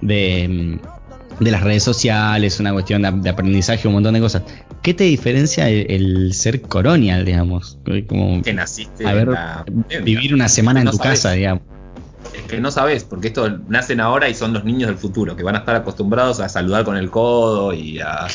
de, 0.00 0.48
mm, 0.80 0.99
de 1.40 1.50
las 1.50 1.62
redes 1.62 1.82
sociales, 1.82 2.60
una 2.60 2.72
cuestión 2.72 3.02
de, 3.02 3.10
de 3.10 3.30
aprendizaje, 3.30 3.88
un 3.88 3.94
montón 3.94 4.14
de 4.14 4.20
cosas. 4.20 4.42
¿Qué 4.82 4.94
te 4.94 5.04
diferencia 5.04 5.68
el, 5.68 5.86
el 5.90 6.34
ser 6.34 6.60
coronial, 6.62 7.24
digamos? 7.24 7.78
Como 8.06 8.42
Que 8.42 8.52
naciste 8.52 9.06
a 9.06 9.12
ver, 9.14 9.28
en 9.28 9.34
la 9.34 9.64
pandemia. 9.66 10.00
vivir 10.00 10.34
una 10.34 10.48
semana 10.48 10.80
en 10.80 10.90
tu 10.90 10.96
sabes. 10.96 11.10
casa, 11.22 11.32
digamos. 11.32 11.62
Es 12.34 12.42
que 12.42 12.60
no 12.60 12.70
sabes, 12.70 13.04
porque 13.04 13.28
estos 13.28 13.50
nacen 13.68 14.00
ahora 14.00 14.28
y 14.28 14.34
son 14.34 14.52
los 14.52 14.64
niños 14.64 14.88
del 14.88 14.98
futuro, 14.98 15.34
que 15.34 15.42
van 15.42 15.56
a 15.56 15.60
estar 15.60 15.74
acostumbrados 15.74 16.40
a 16.40 16.48
saludar 16.48 16.84
con 16.84 16.96
el 16.96 17.10
codo 17.10 17.72
y 17.72 17.98
a 18.00 18.26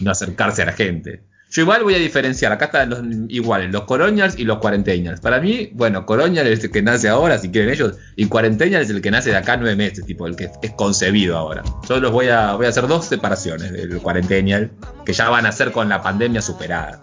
no 0.00 0.10
acercarse 0.10 0.62
a 0.62 0.66
la 0.66 0.72
gente. 0.72 1.22
Yo 1.50 1.62
igual 1.62 1.84
voy 1.84 1.94
a 1.94 1.98
diferenciar, 1.98 2.50
acá 2.52 2.66
están 2.66 2.90
los 2.90 3.00
iguales, 3.28 3.70
los 3.70 3.84
coronials 3.84 4.36
y 4.38 4.44
los 4.44 4.58
cuarentennials. 4.58 5.20
Para 5.20 5.40
mí, 5.40 5.70
bueno, 5.74 6.04
coronial 6.04 6.46
es 6.48 6.64
el 6.64 6.70
que 6.70 6.82
nace 6.82 7.08
ahora, 7.08 7.38
si 7.38 7.50
quieren 7.50 7.72
ellos, 7.72 7.94
y 8.16 8.26
cuarentennial 8.26 8.82
es 8.82 8.90
el 8.90 9.00
que 9.00 9.10
nace 9.12 9.30
de 9.30 9.36
acá 9.36 9.56
nueve 9.56 9.76
meses, 9.76 10.04
tipo 10.04 10.26
el 10.26 10.34
que 10.34 10.50
es 10.62 10.72
concebido 10.72 11.36
ahora. 11.36 11.62
Yo 11.88 12.00
los 12.00 12.10
voy 12.10 12.28
a, 12.28 12.54
voy 12.54 12.66
a 12.66 12.70
hacer 12.70 12.88
dos 12.88 13.06
separaciones 13.06 13.72
del 13.72 13.98
cuarentennial, 13.98 14.72
que 15.04 15.12
ya 15.12 15.28
van 15.30 15.46
a 15.46 15.52
ser 15.52 15.70
con 15.72 15.88
la 15.88 16.02
pandemia 16.02 16.42
superada. 16.42 17.02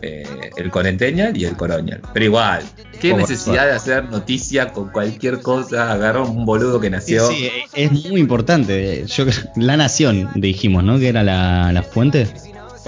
Eh, 0.00 0.22
el 0.56 0.70
cuarentennial 0.70 1.36
y 1.36 1.44
el 1.44 1.56
coronial. 1.56 2.00
Pero 2.12 2.26
igual, 2.26 2.62
qué 3.00 3.14
necesidad 3.14 3.66
de 3.66 3.72
hacer 3.72 4.04
noticia 4.08 4.72
con 4.72 4.90
cualquier 4.90 5.40
cosa, 5.40 5.90
agarrar 5.90 6.22
un 6.22 6.44
boludo 6.44 6.78
que 6.78 6.86
Sí, 6.86 6.90
nació. 6.92 7.28
sí, 7.28 7.50
es 7.74 7.90
muy 7.90 8.20
importante. 8.20 9.04
Yo, 9.08 9.24
la 9.56 9.76
Nación, 9.76 10.30
dijimos, 10.36 10.84
¿no? 10.84 11.00
Que 11.00 11.08
era 11.08 11.24
la, 11.24 11.72
la 11.72 11.82
fuente. 11.82 12.28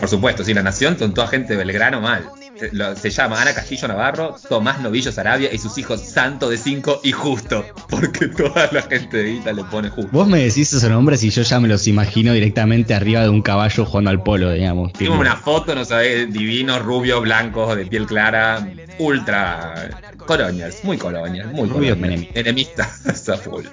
Por 0.00 0.08
supuesto, 0.08 0.42
sí, 0.44 0.54
La 0.54 0.62
Nación 0.62 0.94
con 0.94 1.12
toda 1.14 1.26
gente 1.28 1.52
de 1.52 1.58
Belgrano 1.64 2.00
mal. 2.00 2.24
Se, 2.58 2.70
lo- 2.72 2.96
se 2.96 3.10
llama 3.10 3.40
Ana 3.40 3.54
Castillo 3.54 3.86
Navarro, 3.88 4.36
Tomás 4.48 4.80
Novillo 4.80 5.12
Sarabia 5.12 5.52
y 5.52 5.58
sus 5.58 5.76
hijos 5.78 6.00
Santo 6.02 6.48
de 6.50 6.56
Cinco 6.58 7.00
y 7.04 7.12
Justo. 7.12 7.64
Porque 7.88 8.28
toda 8.28 8.68
la 8.72 8.82
gente 8.82 9.18
de 9.18 9.30
Ita 9.32 9.52
le 9.52 9.62
pone 9.64 9.88
Justo. 9.90 10.10
Vos 10.12 10.26
me 10.26 10.38
decís 10.38 10.72
esos 10.72 10.88
nombres 10.90 11.22
y 11.22 11.30
yo 11.30 11.42
ya 11.42 11.60
me 11.60 11.68
los 11.68 11.86
imagino 11.86 12.32
directamente 12.32 12.94
arriba 12.94 13.20
de 13.22 13.28
un 13.28 13.42
caballo 13.42 13.84
jugando 13.84 14.10
al 14.10 14.22
polo, 14.22 14.50
digamos. 14.52 14.92
Tengo 14.94 15.18
una 15.18 15.36
foto, 15.36 15.74
no 15.74 15.84
sabés, 15.84 16.32
divinos, 16.32 16.80
rubios, 16.82 17.20
blancos, 17.22 17.76
de 17.76 17.86
piel 17.86 18.06
clara, 18.06 18.66
ultra 18.98 19.90
colonias, 20.26 20.78
muy 20.82 20.96
colonias, 20.98 21.46
muy 21.52 21.68
Rubios 21.68 21.96
colonias. 21.96 21.98
menemistas. 22.34 22.36
Enemistas 23.04 23.28
a 23.28 23.36
full. 23.36 23.64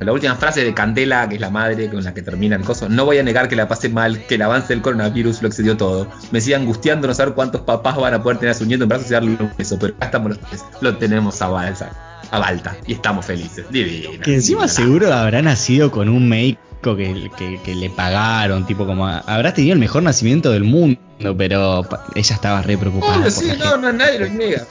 La 0.00 0.12
última 0.12 0.34
frase 0.36 0.62
de 0.64 0.74
Candela, 0.74 1.28
que 1.28 1.36
es 1.36 1.40
la 1.40 1.50
madre 1.50 1.88
con 1.88 2.04
la 2.04 2.12
que 2.12 2.22
termina 2.22 2.56
el 2.56 2.62
coso. 2.62 2.88
No 2.88 3.04
voy 3.06 3.18
a 3.18 3.22
negar 3.22 3.48
que 3.48 3.56
la 3.56 3.66
pasé 3.66 3.88
mal, 3.88 4.26
que 4.26 4.34
el 4.36 4.42
avance 4.42 4.68
del 4.74 4.82
coronavirus 4.82 5.40
lo 5.42 5.48
excedió 5.48 5.76
todo. 5.76 6.06
Me 6.32 6.40
sigue 6.40 6.54
angustiando 6.56 7.06
no 7.08 7.14
saber 7.14 7.34
cuántos 7.34 7.62
papás 7.62 7.96
van 7.96 8.14
a 8.14 8.22
poder 8.22 8.38
tener 8.38 8.50
a 8.54 8.58
su 8.58 8.66
nieto 8.66 8.82
en 8.84 8.88
brazos 8.90 9.08
y 9.10 9.14
darle 9.14 9.30
un 9.40 9.50
beso, 9.56 9.78
pero 9.80 9.94
acá 9.96 10.06
estamos 10.06 10.30
los 10.30 10.40
tres. 10.40 10.64
Lo 10.80 10.96
tenemos 10.98 11.40
a 11.40 11.48
Balsa, 11.48 12.20
a 12.30 12.38
Balta, 12.38 12.76
y 12.86 12.92
estamos 12.92 13.24
felices. 13.24 13.64
Divina. 13.70 14.22
Que 14.22 14.34
encima 14.34 14.62
divina. 14.66 14.68
seguro 14.74 15.12
habrá 15.14 15.40
nacido 15.42 15.90
con 15.90 16.08
un 16.10 16.28
médico 16.28 16.58
que, 16.96 17.30
que- 17.38 17.58
que 17.64 17.74
le 17.74 17.88
pagaron, 17.90 18.66
tipo 18.66 18.86
como 18.86 19.06
habrá 19.08 19.54
tenido 19.54 19.72
el 19.72 19.80
mejor 19.80 20.02
nacimiento 20.02 20.52
del 20.52 20.64
mundo, 20.64 21.00
pero 21.38 21.86
ella 22.14 22.34
estaba 22.34 22.60
re 22.62 22.76
preocupada. 22.78 23.30
Sí, 23.30 23.50
no, 23.58 23.76
no, 23.78 23.92
nadie 23.92 24.18
lo 24.20 24.28
niega. 24.28 24.64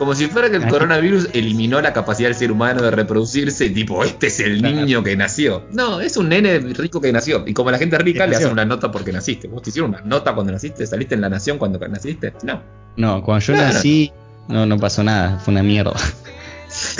Como 0.00 0.14
si 0.14 0.28
fuera 0.28 0.48
que 0.48 0.56
el 0.56 0.66
coronavirus 0.66 1.28
eliminó 1.34 1.78
la 1.82 1.92
capacidad 1.92 2.30
del 2.30 2.34
ser 2.34 2.50
humano 2.50 2.80
de 2.80 2.90
reproducirse, 2.90 3.68
tipo, 3.68 4.02
este 4.02 4.28
es 4.28 4.40
el 4.40 4.62
niño 4.62 5.02
que 5.04 5.14
nació. 5.14 5.66
No, 5.72 6.00
es 6.00 6.16
un 6.16 6.30
nene 6.30 6.58
rico 6.58 7.02
que 7.02 7.12
nació. 7.12 7.44
Y 7.46 7.52
como 7.52 7.70
la 7.70 7.76
gente 7.76 7.98
rica, 7.98 8.26
le 8.26 8.34
hacen 8.34 8.50
una 8.50 8.64
nota 8.64 8.90
porque 8.90 9.12
naciste. 9.12 9.46
¿Vos 9.46 9.60
te 9.60 9.68
hicieron 9.68 9.90
una 9.90 10.00
nota 10.00 10.32
cuando 10.34 10.52
naciste? 10.54 10.86
¿Saliste 10.86 11.16
en 11.16 11.20
La 11.20 11.28
Nación 11.28 11.58
cuando 11.58 11.78
naciste? 11.86 12.32
No. 12.42 12.62
No, 12.96 13.22
cuando 13.22 13.44
yo 13.44 13.52
Claro. 13.52 13.74
nací, 13.74 14.10
no, 14.48 14.64
no 14.64 14.78
pasó 14.78 15.04
nada, 15.04 15.38
fue 15.38 15.52
una 15.52 15.62
mierda. 15.62 15.92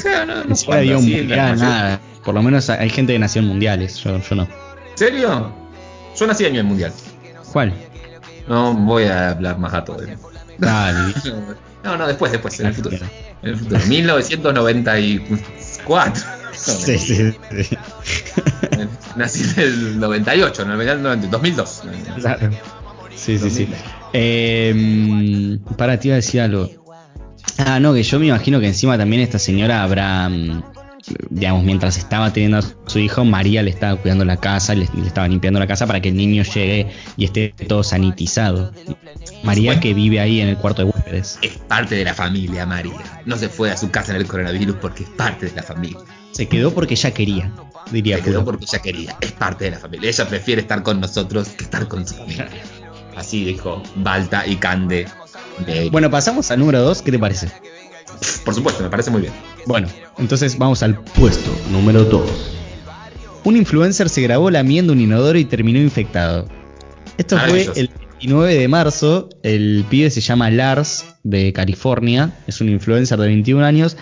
Claro, 0.02 0.26
no, 0.26 0.44
no. 0.44 0.72
Había 0.74 0.98
un 0.98 1.08
mundial, 1.10 1.58
nada. 1.58 2.00
Por 2.22 2.34
lo 2.34 2.42
menos 2.42 2.68
hay 2.68 2.90
gente 2.90 3.14
que 3.14 3.18
nació 3.18 3.40
en 3.40 3.48
mundiales, 3.48 3.96
yo, 3.96 4.18
yo 4.20 4.36
no. 4.36 4.42
¿En 4.42 4.98
serio? 4.98 5.50
Yo 6.18 6.26
nací 6.26 6.44
año 6.44 6.60
en 6.60 6.66
mundial. 6.66 6.92
¿Cuál? 7.50 7.72
No 8.46 8.74
voy 8.74 9.04
a 9.04 9.30
hablar 9.30 9.58
más 9.58 9.72
a 9.72 9.84
todo. 9.86 10.02
Dale. 10.58 11.14
No, 11.82 11.96
no, 11.96 12.06
después, 12.06 12.30
después, 12.32 12.60
en 12.60 12.66
el 12.66 12.74
futuro. 12.74 12.98
En 13.42 13.48
el 13.48 13.56
futuro. 13.56 13.80
1994. 13.86 16.22
Sí, 16.52 16.98
sí, 16.98 17.32
sí. 17.62 17.78
Nací 19.16 19.42
en 19.56 19.62
el 19.62 20.00
98, 20.00 20.62
en 20.62 20.70
el 20.70 21.30
2002. 21.30 21.82
Claro. 22.18 22.50
Sí, 23.14 23.38
sí, 23.38 23.50
sí. 23.50 23.68
Eh, 24.12 25.58
para 25.76 25.98
ti 25.98 26.08
iba 26.08 26.14
a 26.14 26.16
decir 26.16 26.40
algo. 26.40 26.68
Ah, 27.58 27.80
no, 27.80 27.94
que 27.94 28.02
yo 28.02 28.18
me 28.18 28.26
imagino 28.26 28.60
que 28.60 28.66
encima 28.66 28.98
también 28.98 29.22
esta 29.22 29.38
señora 29.38 29.82
habrá, 29.82 30.28
mm, 30.28 30.62
digamos, 31.30 31.64
mientras 31.64 31.96
estaba 31.96 32.32
teniendo 32.32 32.58
a 32.58 32.62
su 32.86 32.98
hijo, 32.98 33.24
María 33.24 33.62
le 33.62 33.70
estaba 33.70 33.96
cuidando 34.00 34.24
la 34.24 34.36
casa, 34.36 34.74
le, 34.74 34.88
le 34.94 35.06
estaba 35.06 35.28
limpiando 35.28 35.58
la 35.60 35.66
casa 35.66 35.86
para 35.86 36.00
que 36.00 36.08
el 36.10 36.16
niño 36.16 36.42
llegue 36.42 36.90
y 37.16 37.24
esté 37.24 37.54
todo 37.68 37.82
sanitizado. 37.82 38.72
María 39.42 39.80
que 39.80 39.94
vive 39.94 40.20
ahí 40.20 40.40
en 40.40 40.48
el 40.48 40.56
cuarto 40.56 40.82
de 40.84 40.90
huéspedes. 40.90 41.38
Es 41.42 41.52
parte 41.58 41.94
de 41.94 42.04
la 42.04 42.14
familia, 42.14 42.66
María. 42.66 42.92
No 43.24 43.36
se 43.36 43.48
fue 43.48 43.70
a 43.70 43.76
su 43.76 43.90
casa 43.90 44.12
en 44.12 44.20
el 44.20 44.26
coronavirus 44.26 44.76
porque 44.80 45.04
es 45.04 45.10
parte 45.10 45.46
de 45.46 45.52
la 45.56 45.62
familia. 45.62 45.98
Se 46.32 46.46
quedó 46.48 46.72
porque 46.72 46.94
ella 46.94 47.10
quería, 47.12 47.52
diría 47.90 48.16
Se 48.18 48.22
quedó 48.22 48.44
porque 48.44 48.64
ella 48.64 48.78
quería. 48.80 49.16
Es 49.20 49.32
parte 49.32 49.64
de 49.64 49.72
la 49.72 49.78
familia. 49.78 50.08
Ella 50.10 50.28
prefiere 50.28 50.60
estar 50.62 50.82
con 50.82 51.00
nosotros 51.00 51.48
que 51.48 51.64
estar 51.64 51.88
con 51.88 52.06
su 52.06 52.14
familia. 52.14 52.48
Así 53.16 53.44
dijo 53.44 53.82
Balta 53.96 54.46
y 54.46 54.56
Cande. 54.56 55.06
de- 55.66 55.90
Bueno, 55.90 56.10
pasamos 56.10 56.50
al 56.50 56.60
número 56.60 56.80
2, 56.82 57.02
¿qué 57.02 57.10
te 57.10 57.18
parece? 57.18 57.48
por 58.44 58.54
supuesto, 58.54 58.82
me 58.82 58.90
parece 58.90 59.10
muy 59.10 59.22
bien. 59.22 59.32
Bueno, 59.66 59.88
entonces 60.18 60.56
vamos 60.58 60.82
al 60.82 60.98
puesto 60.98 61.50
número 61.70 62.04
2. 62.04 62.56
Un 63.44 63.56
influencer 63.56 64.08
se 64.08 64.22
grabó 64.22 64.50
lamiendo 64.50 64.92
un 64.92 65.00
inodoro 65.00 65.38
y 65.38 65.44
terminó 65.44 65.78
infectado. 65.78 66.46
Esto 67.16 67.36
fue 67.36 67.46
Maravilloso. 67.48 67.80
el 67.80 67.90
29 68.10 68.54
de 68.54 68.68
marzo. 68.68 69.28
El 69.42 69.84
pibe 69.88 70.10
se 70.10 70.20
llama 70.20 70.50
Lars 70.50 71.06
de 71.22 71.52
California. 71.52 72.32
Es 72.46 72.60
un 72.60 72.68
influencer 72.68 73.18
de 73.18 73.26
21 73.26 73.64
años. 73.64 73.96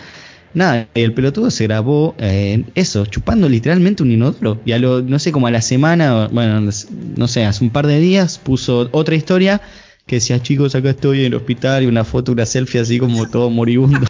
Nada, 0.54 0.88
el 0.94 1.12
pelotudo 1.12 1.50
se 1.50 1.64
grabó 1.64 2.14
eh, 2.18 2.64
eso, 2.74 3.06
chupando 3.06 3.48
literalmente 3.48 4.02
un 4.02 4.10
inodoro. 4.10 4.60
Y 4.64 4.72
a 4.72 4.78
lo, 4.78 5.02
no 5.02 5.18
sé, 5.18 5.30
como 5.30 5.46
a 5.46 5.50
la 5.50 5.60
semana, 5.60 6.28
bueno, 6.28 6.70
no 7.16 7.28
sé, 7.28 7.44
hace 7.44 7.62
un 7.62 7.70
par 7.70 7.86
de 7.86 8.00
días 8.00 8.38
puso 8.38 8.88
otra 8.92 9.14
historia 9.14 9.60
que 10.06 10.16
decía, 10.16 10.42
chicos, 10.42 10.74
acá 10.74 10.90
estoy 10.90 11.20
en 11.20 11.26
el 11.26 11.34
hospital 11.34 11.84
y 11.84 11.86
una 11.86 12.02
foto, 12.02 12.32
una 12.32 12.46
selfie 12.46 12.80
así 12.80 12.98
como 12.98 13.28
todo 13.28 13.50
moribundo. 13.50 14.00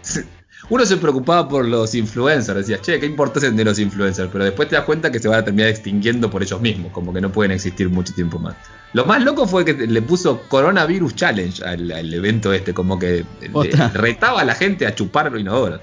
Uno 0.71 0.85
se 0.85 0.97
preocupaba 0.99 1.49
por 1.49 1.67
los 1.67 1.95
influencers, 1.95 2.59
decía, 2.67 2.81
che, 2.83 2.99
¿qué 3.01 3.07
importancia 3.07 3.51
de 3.51 3.65
los 3.65 3.79
influencers? 3.79 4.29
Pero 4.33 4.45
después 4.45 4.69
te 4.69 4.77
das 4.77 4.85
cuenta 4.85 5.11
que 5.11 5.19
se 5.19 5.29
van 5.29 5.39
a 5.41 5.45
terminar 5.45 5.69
extinguiendo 5.71 6.31
por 6.31 6.43
ellos 6.43 6.61
mismos, 6.61 6.93
como 6.93 7.13
que 7.15 7.21
no 7.21 7.31
pueden 7.33 7.53
existir 7.53 7.89
mucho 7.89 8.13
tiempo 8.13 8.39
más. 8.39 8.55
Lo 8.93 9.05
más 9.07 9.23
loco 9.23 9.47
fue 9.47 9.65
que 9.65 9.73
le 9.75 10.03
puso 10.03 10.43
Coronavirus 10.49 11.15
Challenge 11.15 11.63
al, 11.65 11.91
al 11.93 12.13
evento 12.13 12.53
este, 12.53 12.75
como 12.75 12.99
que 12.99 13.25
le- 13.41 13.51
Otra. 13.53 13.89
retaba 13.89 14.41
a 14.41 14.45
la 14.45 14.55
gente 14.55 14.87
a 14.87 14.95
chupar 14.95 15.33
inodoros. 15.39 15.81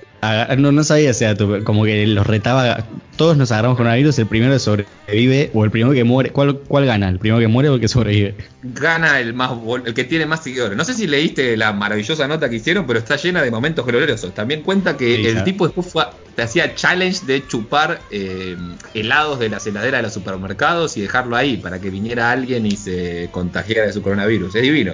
No, 0.58 0.72
no 0.72 0.84
sabía 0.84 1.12
ese 1.12 1.26
dato, 1.26 1.64
como 1.64 1.84
que 1.86 2.06
los 2.08 2.26
retaba. 2.26 2.84
Todos 3.16 3.38
nos 3.38 3.52
agarramos 3.52 3.78
con 3.78 3.92
virus, 3.94 4.18
el 4.20 4.26
primero 4.26 4.52
que 4.54 4.60
sobrevive 4.60 5.52
o 5.54 5.64
el 5.64 5.72
primero 5.72 5.94
que 5.94 6.04
muere. 6.04 6.32
¿Cuál, 6.32 6.58
¿Cuál 6.68 6.86
gana? 6.86 7.08
¿El 7.10 7.20
primero 7.20 7.40
que 7.40 7.48
muere 7.48 7.70
o 7.70 7.76
el 7.76 7.80
que 7.80 7.88
sobrevive? 7.88 8.36
Gana 8.64 9.20
el 9.20 9.34
más 9.34 9.52
el 9.86 9.94
que 9.94 10.04
tiene 10.04 10.26
más 10.26 10.44
seguidores. 10.44 10.76
No 10.76 10.84
sé 10.84 10.94
si 10.96 11.06
leíste 11.08 11.56
la 11.56 11.72
maravillosa 11.74 12.28
nota 12.28 12.50
que 12.50 12.56
hicieron, 12.58 12.86
pero 12.88 13.00
está 13.00 13.16
llena 13.16 13.42
de 13.44 13.52
momentos 13.52 13.86
gloriosos. 13.86 14.34
También 14.34 14.64
cuenta 14.64 14.98
que 14.98 15.16
Sí, 15.16 15.28
el 15.28 15.44
tipo 15.44 15.66
después 15.68 15.88
fue 15.88 16.04
a- 16.04 16.10
te 16.36 16.42
hacía 16.42 16.76
challenge 16.76 17.26
de 17.26 17.48
chupar 17.48 18.02
eh, 18.12 18.58
helados 18.94 19.40
de 19.40 19.50
las 19.50 19.66
heladeras 19.68 20.00
de 20.00 20.04
los 20.04 20.14
supermercados 20.14 20.98
y 20.98 21.02
dejarlo 21.02 21.36
ahí 21.38 21.56
para 21.58 21.80
que 21.80 21.90
viniera 21.90 22.32
alguien 22.32 22.66
y 22.66 22.72
se 22.72 23.30
contagiara 23.32 23.88
de 23.88 23.94
su 23.94 24.02
coronavirus. 24.02 24.56
Es 24.56 24.62
divino. 24.62 24.94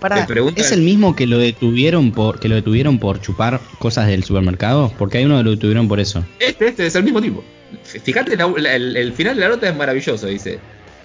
Pará, 0.00 0.26
¿Es 0.56 0.72
el 0.72 0.82
mismo 0.82 1.16
que 1.16 1.26
lo 1.26 1.38
detuvieron 1.38 2.12
por 2.12 2.38
que 2.38 2.48
lo 2.48 2.54
detuvieron 2.54 2.98
por 2.98 3.20
chupar 3.20 3.60
cosas 3.78 4.06
del 4.06 4.22
supermercado? 4.24 4.92
Porque 4.98 5.18
hay 5.18 5.24
uno 5.24 5.38
que 5.38 5.44
lo 5.44 5.50
detuvieron 5.50 5.88
por 5.88 5.98
eso. 6.00 6.24
Este, 6.38 6.68
este 6.68 6.86
es 6.86 6.94
el 6.94 7.02
mismo 7.04 7.20
tipo. 7.20 7.42
Fíjate, 7.82 8.36
la- 8.36 8.46
la- 8.56 8.74
el, 8.76 8.96
el 8.96 9.12
final 9.12 9.34
de 9.36 9.40
la 9.42 9.48
nota 9.48 9.68
es 9.68 9.76
maravilloso. 9.76 10.26
Dice: 10.26 10.58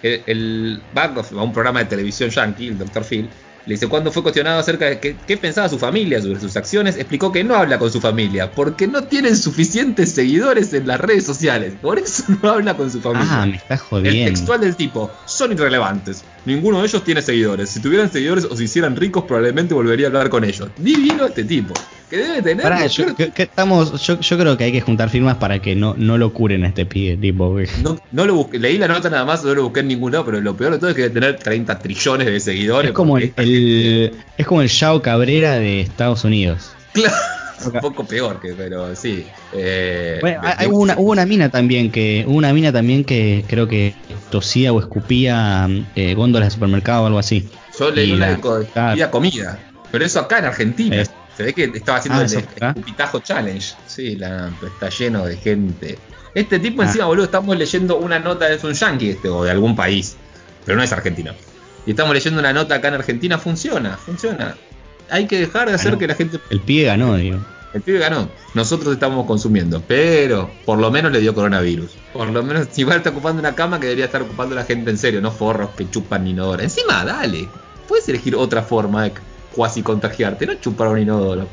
el, 0.04 0.22
el 0.28 0.82
a 0.96 1.44
un 1.44 1.54
programa 1.54 1.80
de 1.80 1.86
televisión 1.86 2.30
yankee, 2.30 2.68
el 2.68 2.78
Dr. 2.78 3.04
Phil. 3.04 3.28
Le 3.66 3.76
dice: 3.76 3.88
Cuando 3.88 4.12
fue 4.12 4.22
cuestionado 4.24 4.60
acerca 4.60 4.86
de 4.86 5.00
qué, 5.00 5.16
qué 5.26 5.38
pensaba 5.38 5.70
su 5.70 5.80
familia 5.80 6.22
sobre 6.22 6.40
sus 6.40 6.56
acciones, 6.58 6.98
explicó 6.98 7.32
que 7.32 7.44
no 7.46 7.56
habla 7.56 7.80
con 7.80 7.90
su 7.92 8.02
familia 8.02 8.52
porque 8.52 8.88
no 8.88 9.04
tienen 9.06 9.38
suficientes 9.38 10.12
seguidores 10.12 10.74
en 10.74 10.86
las 10.86 11.00
redes 11.00 11.26
sociales. 11.26 11.74
Por 11.82 11.98
eso 12.00 12.24
no 12.44 12.50
habla 12.50 12.76
con 12.76 12.92
su 12.92 13.00
familia. 13.02 13.28
Ah, 13.42 13.46
me 13.46 13.56
estás 13.56 13.80
el 13.80 13.88
jodiendo. 13.88 14.30
textual 14.32 14.60
del 14.62 14.76
tipo: 14.76 15.10
Son 15.26 15.52
irrelevantes. 15.54 16.24
Ninguno 16.46 16.80
de 16.82 16.88
ellos 16.88 17.04
tiene 17.04 17.22
seguidores. 17.22 17.70
Si 17.70 17.82
tuvieran 17.82 18.12
seguidores 18.12 18.44
o 18.46 18.56
se 18.56 18.66
hicieran 18.66 18.96
ricos, 18.96 19.24
probablemente 19.26 19.74
volvería 19.74 20.08
a 20.08 20.10
hablar 20.10 20.30
con 20.30 20.44
ellos. 20.44 20.70
Divino 20.78 21.26
este 21.26 21.44
tipo. 21.46 21.74
Que 22.10 22.18
debe 22.18 22.42
tener. 22.42 22.64
Pará, 22.64 22.86
yo, 22.88 23.16
que- 23.16 23.32
que 23.32 23.44
estamos, 23.44 24.06
yo, 24.06 24.20
yo 24.20 24.38
creo 24.38 24.58
que 24.58 24.66
hay 24.66 24.72
que 24.72 24.82
juntar 24.82 25.10
firmas 25.10 25.38
para 25.38 25.60
que 25.60 25.74
no, 25.76 25.96
no 25.98 26.18
lo 26.18 26.34
curen 26.34 26.64
a 26.64 26.68
este 26.68 26.86
pibe, 26.86 27.18
tipo. 27.18 27.56
No, 27.82 27.98
no 28.12 28.26
lo 28.26 28.36
busqué, 28.36 28.60
leí 28.60 28.78
la 28.78 28.88
nota 28.88 29.10
nada 29.10 29.26
más, 29.26 29.44
no 29.44 29.56
lo 29.56 29.64
busqué 29.64 29.80
en 29.80 29.88
ningún 29.88 30.12
lado, 30.12 30.26
pero 30.26 30.42
lo 30.42 30.56
peor 30.56 30.74
de 30.74 30.80
todo 30.80 30.90
es 30.90 30.96
que 30.96 31.04
debe 31.04 31.14
tener 31.14 31.38
30 31.40 31.80
trillones 31.80 32.28
de 32.28 32.40
seguidores. 32.40 32.90
Es 32.90 32.96
como 32.96 33.18
el, 33.18 33.34
el- 33.38 34.12
es 34.38 34.46
como 34.46 34.62
el 34.62 34.68
Yao 34.68 35.02
Cabrera 35.02 35.54
de 35.60 35.82
Estados 35.82 36.24
Unidos. 36.26 36.72
Claro, 36.94 37.16
un 37.65 37.79
poco 37.79 38.05
peor 38.05 38.39
que, 38.39 38.53
pero 38.53 38.96
sí. 38.96 39.25
eh, 39.53 40.17
Bueno, 40.22 40.41
de- 40.41 40.48
hay- 40.58 40.67
de- 40.67 40.74
una, 40.74 40.96
hubo 40.98 41.12
una 41.12 41.25
mina 41.25 41.50
también 41.50 41.91
que 41.91 42.24
hubo 42.27 42.38
una 42.38 42.53
mina 42.53 42.72
también 42.72 43.03
que 43.03 43.43
creo 43.48 43.67
que 43.67 43.93
tosía 44.29 44.72
o 44.74 44.79
escupía 44.79 45.67
eh, 45.96 46.13
góndolas 46.15 46.48
de 46.50 46.51
supermercado 46.53 47.03
o 47.03 47.08
algo 47.08 47.20
así. 47.20 47.48
Yo 47.79 47.91
leí 47.91 48.12
una 48.12 48.38
pedía 48.74 49.10
comida, 49.12 49.60
pero 49.91 50.05
eso 50.05 50.20
acá 50.20 50.39
en 50.39 50.46
Argentina. 50.46 50.96
Es- 50.98 51.12
Se 51.36 51.41
ve 51.41 51.53
que 51.53 51.63
estaba 51.63 51.98
haciendo 51.98 52.20
Ah, 52.22 52.25
el 52.25 52.32
escupitajo 52.77 53.20
challenge. 53.20 53.74
Sí, 53.88 54.15
la, 54.17 54.51
está 54.63 54.89
lleno 54.89 55.25
de 55.25 55.36
gente. 55.36 55.98
Este 56.36 56.60
tipo 56.60 56.84
Ah. 56.84 56.86
encima, 56.86 57.05
boludo, 57.05 57.25
estamos 57.25 57.58
leyendo 57.58 57.98
una 57.98 58.20
nota, 58.20 58.48
es 58.53 58.63
un 58.63 58.74
yankee 58.74 59.10
este, 59.10 59.29
o 59.29 59.43
de 59.43 59.50
algún 59.50 59.75
país, 59.75 60.15
pero 60.63 60.77
no 60.77 60.84
es 60.84 60.91
Argentina. 60.91 61.34
Y 61.88 61.89
estamos 61.91 62.13
leyendo 62.13 62.39
una 62.39 62.53
nota 62.53 62.75
acá 62.75 62.89
en 62.89 62.93
Argentina, 62.93 63.39
funciona, 63.39 63.98
funciona. 63.98 64.55
Hay 65.10 65.25
que 65.25 65.39
dejar 65.39 65.70
de 65.70 65.74
hacer 65.74 65.88
Ganó. 65.93 65.98
que 66.00 66.08
la 66.08 66.13
gente 66.15 66.39
El 66.51 66.60
pibe 66.62 66.84
ganó, 66.86 67.15
digo. 67.17 67.39
El 67.74 67.82
pibe 67.82 68.00
ganó. 68.00 68.30
Nosotros 68.53 68.94
estamos 68.94 69.25
consumiendo. 69.25 69.82
Pero 69.88 70.50
por 70.65 70.80
lo 70.80 70.92
menos 70.92 71.12
le 71.12 71.20
dio 71.20 71.34
coronavirus. 71.34 71.92
Por 72.13 72.30
lo 72.30 72.44
menos 72.44 72.68
igual 72.77 72.98
está 72.98 73.10
ocupando 73.10 73.39
una 73.39 73.56
cama 73.56 73.80
que 73.80 73.88
debería 73.88 74.06
estar 74.06 74.22
ocupando 74.22 74.56
la 74.56 74.63
gente 74.63 74.92
en 74.92 74.98
serio, 74.98 75.22
no 75.22 75.32
forros 75.32 75.72
que 75.72 75.89
chupan 75.89 76.27
inodoro. 76.27 76.62
Encima, 76.62 77.03
dale. 77.03 77.48
Puedes 77.88 78.08
elegir 78.10 78.36
otra 78.36 78.62
forma 78.62 79.03
de 79.03 79.13
cuasi 79.53 79.82
contagiarte, 79.82 80.46
no 80.46 80.56
chupar 80.56 80.88
un 80.89 81.00
inodoro. 81.00 81.48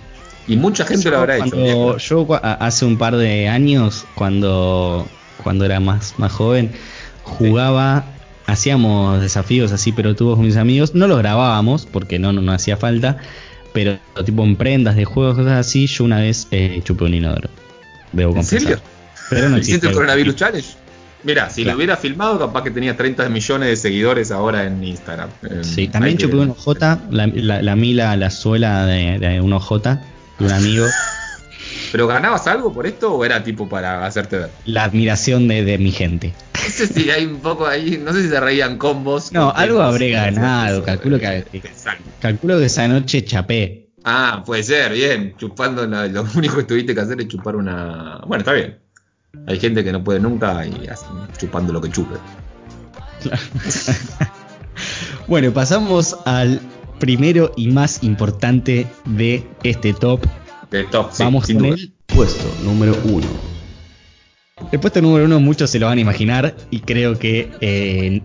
Y 0.47 0.57
mucha 0.57 0.85
gente 0.85 1.11
lo 1.11 1.19
habrá 1.19 1.37
hecho. 1.37 1.51
Cuando- 1.51 1.97
viejo. 1.97 1.97
yo 1.99 2.41
hace 2.43 2.85
un 2.85 2.99
par 2.99 3.17
de 3.17 3.49
años, 3.49 4.05
cuando, 4.15 5.07
cuando 5.43 5.65
era 5.65 5.81
más, 5.81 6.15
más 6.19 6.33
joven, 6.33 6.73
jugaba, 7.23 8.05
hacíamos 8.47 9.21
desafíos 9.21 9.73
así 9.73 9.93
pelotudos 9.93 10.37
con 10.37 10.47
mis 10.47 10.57
amigos, 10.57 10.95
no 10.95 11.07
los 11.07 11.19
grabábamos 11.19 11.87
porque 11.87 12.19
no, 12.19 12.33
no, 12.33 12.41
no 12.41 12.53
hacía 12.53 12.77
falta, 12.77 13.19
pero 13.73 13.99
tipo 14.25 14.45
en 14.45 14.57
prendas 14.57 14.97
de 14.97 15.05
juegos, 15.05 15.37
cosas 15.37 15.53
así, 15.67 15.87
yo 15.87 16.05
una 16.05 16.19
vez 16.21 16.47
eh, 16.51 16.81
chupé 16.85 17.05
un 17.05 17.15
inodoro. 17.15 17.49
Debo 18.13 18.31
¿En 18.31 18.37
confesar. 18.37 18.61
serio? 18.69 18.83
Pero 19.31 19.49
no 19.49 19.57
¿Hiciste 19.59 19.75
existe. 19.77 19.87
el 19.89 19.93
coronavirus 19.95 20.37
challenge? 20.37 20.69
Mira, 21.23 21.51
si 21.51 21.63
Claro. 21.63 21.75
lo 21.75 21.79
hubiera 21.79 21.97
filmado, 21.97 22.39
capaz 22.39 22.63
que 22.65 22.71
tenía 22.71 22.97
30 22.97 23.29
millones 23.29 23.69
de 23.69 23.77
seguidores 23.77 24.31
ahora 24.31 24.65
en 24.65 24.83
Instagram. 24.83 25.29
Sí, 25.63 25.87
también 25.89 26.17
chupé 26.17 26.37
un 26.37 26.51
OJ, 26.51 26.67
la, 27.11 27.27
la, 27.27 27.63
la 27.63 27.77
mila, 27.77 28.17
la 28.17 28.31
suela 28.31 28.87
de, 28.87 29.19
de 29.19 29.41
un 29.41 29.53
OJ 29.53 29.83
de 30.39 30.45
un 30.47 30.51
amigo. 30.51 30.87
¿Pero 31.93 32.07
ganabas 32.07 32.47
algo 32.47 32.73
por 32.73 32.87
esto 32.87 33.13
o 33.15 33.25
era 33.25 33.43
tipo 33.45 33.69
para 33.69 34.07
hacerte 34.07 34.39
ver? 34.39 34.51
La 34.65 34.85
admiración 34.85 35.47
de, 35.49 35.63
de 35.65 35.77
mi 35.79 35.91
gente. 35.93 36.33
No 36.63 36.71
sé 36.71 36.87
si 36.87 37.11
hay 37.11 37.27
un 37.27 37.39
poco 37.41 37.67
ahí, 37.67 38.01
no 38.03 38.13
sé 38.13 38.23
si 38.23 38.29
se 38.29 38.41
reían 38.41 38.79
combos. 38.79 39.33
No, 39.33 39.51
algo 39.51 39.81
habré 39.83 40.11
ganado, 40.11 40.77
eso, 40.79 40.85
calculo 40.85 41.19
que-. 41.19 41.45
Calculo 42.21 42.59
que 42.59 42.67
esa 42.67 42.87
noche 42.89 43.25
chapé. 43.25 43.89
Ah, 44.05 44.43
puede 44.47 44.63
ser, 44.63 44.93
bien. 44.93 45.35
Chupando, 45.37 45.87
la- 45.87 46.07
lo 46.07 46.25
único 46.37 46.57
que 46.57 46.65
tuviste 46.65 46.95
que 46.95 47.01
hacer 47.01 47.21
es 47.21 47.29
chupar 47.29 47.57
una. 47.57 48.21
Bueno, 48.27 48.41
está 48.43 48.53
bien. 48.53 48.79
Hay 49.47 49.59
gente 49.61 49.85
que 49.85 49.93
no 49.93 50.03
puede 50.03 50.21
nunca 50.21 50.67
y 50.67 50.73
chupando 51.39 51.73
lo 51.73 51.81
que 51.81 51.91
chupe. 51.91 52.17
Bueno, 55.27 55.53
pasamos 55.53 56.17
al 56.25 56.61
primero 56.99 57.53
y 57.57 57.69
más 57.69 58.03
importante 58.03 58.87
de 59.05 59.47
este 59.63 59.93
top. 59.93 60.21
De 60.71 60.85
top, 60.85 61.11
sí, 61.13 61.23
Vamos 61.23 61.47
con 61.47 61.59
duda. 61.59 61.69
el 61.75 61.93
puesto 62.07 62.45
número 62.65 62.97
uno. 63.05 63.27
El 64.73 64.79
puesto 64.81 65.03
número 65.03 65.25
uno 65.25 65.41
muchos 65.41 65.71
se 65.71 65.79
lo 65.79 65.87
van 65.87 65.99
a 65.99 66.01
imaginar 66.01 66.55
y 66.71 66.81
creo 66.81 67.19
que 67.19 67.51
eh, 67.61 68.23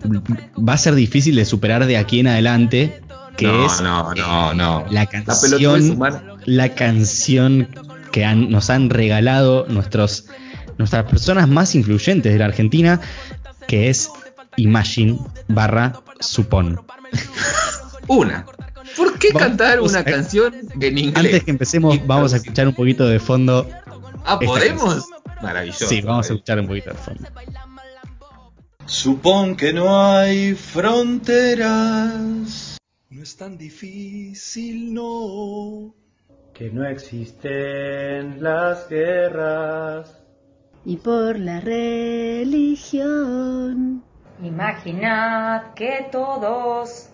va 0.56 0.74
a 0.74 0.78
ser 0.78 0.94
difícil 0.94 1.34
de 1.34 1.44
superar 1.44 1.86
de 1.86 1.96
aquí 1.96 2.20
en 2.20 2.28
adelante, 2.28 3.00
que 3.36 3.46
no, 3.46 3.66
es 3.66 3.80
no, 3.80 4.14
no, 4.14 4.54
no. 4.54 4.84
la 4.90 5.06
canción, 5.06 5.98
la 6.44 6.68
canción 6.74 7.68
que 8.12 8.24
han- 8.24 8.48
nos 8.50 8.70
han 8.70 8.90
regalado 8.90 9.66
nuestros, 9.68 10.26
nuestras 10.78 11.04
personas 11.04 11.48
más 11.48 11.74
influyentes 11.74 12.32
de 12.32 12.38
la 12.38 12.44
Argentina, 12.46 13.00
que 13.66 13.88
es 13.90 14.08
Imagine 14.56 15.18
barra 15.48 15.94
Supon. 16.20 16.80
Una. 18.06 18.46
¿Por 18.96 19.18
qué 19.18 19.28
Vamos 19.32 19.48
cantar 19.48 19.80
una 19.80 19.98
a- 19.98 20.04
canción 20.04 20.54
en 20.80 20.96
inglés? 20.98 21.16
Antes 21.16 21.44
que 21.44 21.50
empecemos, 21.50 21.98
vamos 22.06 22.32
a 22.32 22.36
escuchar 22.36 22.68
un 22.68 22.74
poquito 22.74 23.06
de 23.06 23.18
fondo. 23.18 23.68
Ah, 24.24 24.38
¿podemos? 24.38 25.04
Maravilloso. 25.42 25.86
Sí, 25.86 26.00
vamos 26.02 26.30
a 26.30 26.34
escuchar 26.34 26.60
un 26.60 26.66
poquito 26.66 26.90
de 26.90 26.96
fondo. 26.96 27.28
Supón 28.86 29.56
que 29.56 29.72
no 29.72 30.00
hay 30.00 30.54
fronteras. 30.54 31.66
No 33.10 33.22
es 33.22 33.36
tan 33.36 33.56
difícil, 33.58 34.92
no. 34.94 35.94
que 36.54 36.70
no 36.70 36.86
existen 36.86 38.42
las 38.42 38.88
guerras. 38.88 40.22
y 40.84 40.96
por 40.96 41.38
la 41.38 41.60
religión. 41.60 42.84
Imaginad 44.42 45.74
que 45.74 46.08
todos 46.12 47.10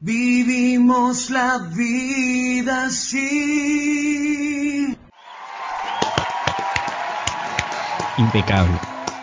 Vivimos 0.00 1.28
la 1.28 1.58
vida 1.74 2.84
así. 2.84 4.38
Impecable. 8.18 8.78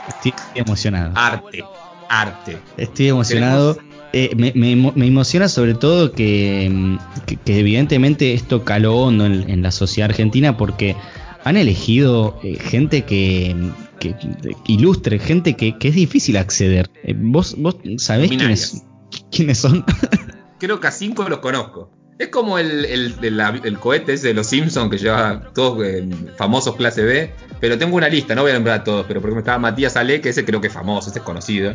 Estoy 0.07 0.33
emocionado. 0.55 1.11
Arte. 1.15 1.63
Arte. 2.09 2.57
Estoy 2.77 3.09
emocionado. 3.09 3.77
Eh, 4.13 4.31
me, 4.37 4.53
me 4.55 4.75
me 4.95 5.07
emociona 5.07 5.49
sobre 5.49 5.73
todo 5.73 6.13
que, 6.13 6.69
mm, 6.71 6.97
que- 7.25 7.35
que 7.35 7.59
evidentemente 7.59 8.33
esto 8.33 8.63
caló 8.63 8.95
hondo 8.97 9.25
en, 9.25 9.49
en 9.49 9.61
la 9.61 9.71
sociedad 9.71 10.09
argentina 10.09 10.55
porque 10.55 10.95
han 11.43 11.57
elegido 11.57 12.39
eh, 12.41 12.57
gente 12.59 13.03
que, 13.03 13.55
que- 13.99 14.15
que 14.15 14.55
ilustre, 14.67 15.19
gente 15.19 15.55
que, 15.57 15.77
que 15.77 15.89
es 15.89 15.95
difícil 15.95 16.37
acceder. 16.37 16.89
Eh, 17.03 17.13
¿Vos, 17.17 17.55
vos 17.57 17.75
sabés 17.97 18.29
quiénes, 18.29 18.83
quiénes 19.31 19.57
son? 19.57 19.83
Creo 20.59 20.79
que 20.79 20.87
a 20.87 20.91
cinco 20.91 21.27
los 21.27 21.39
conozco. 21.39 21.91
Es 22.17 22.29
como 22.29 22.57
el, 22.57 22.86
el, 22.86 23.15
el- 23.63 23.77
cohete 23.79 24.13
ese 24.13 24.29
de 24.29 24.34
los 24.34 24.48
Simpsons 24.48 24.89
que 24.89 24.98
lleva 24.98 25.51
todos 25.53 25.86
eh, 25.86 26.07
famosos 26.38 26.75
clase 26.75 27.03
B. 27.03 27.31
Pero 27.60 27.77
tengo 27.77 27.95
una 27.98 28.07
lista, 28.07 28.36
no 28.36 28.43
voy 28.43 28.51
a 28.51 28.53
nombrar 28.53 28.81
a 28.81 28.84
todos, 28.84 29.05
pero 29.07 29.22
porque 29.22 29.38
estaba 29.39 29.57
Matías 29.60 29.98
Ale, 29.98 30.22
que 30.22 30.29
ese 30.29 30.45
creo 30.45 30.62
que 30.62 30.67
es 30.67 30.74
famoso, 30.74 31.10
ese 31.10 31.19
es 31.19 31.25
conocido. 31.25 31.74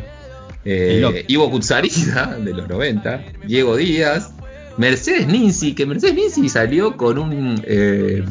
Eh. 0.65 1.25
Ivo 1.27 1.49
Kutsarida, 1.51 2.37
de 2.43 2.53
los 2.53 2.67
90. 2.67 3.23
Diego 3.45 3.75
Díaz. 3.77 4.31
Mercedes 4.77 5.27
Ninzi, 5.27 5.75
que 5.75 5.85
Mercedes 5.85 6.15
Ninzi 6.15 6.49
salió 6.49 6.95
con 6.97 7.17
un, 7.19 7.61
eh, 7.65 8.23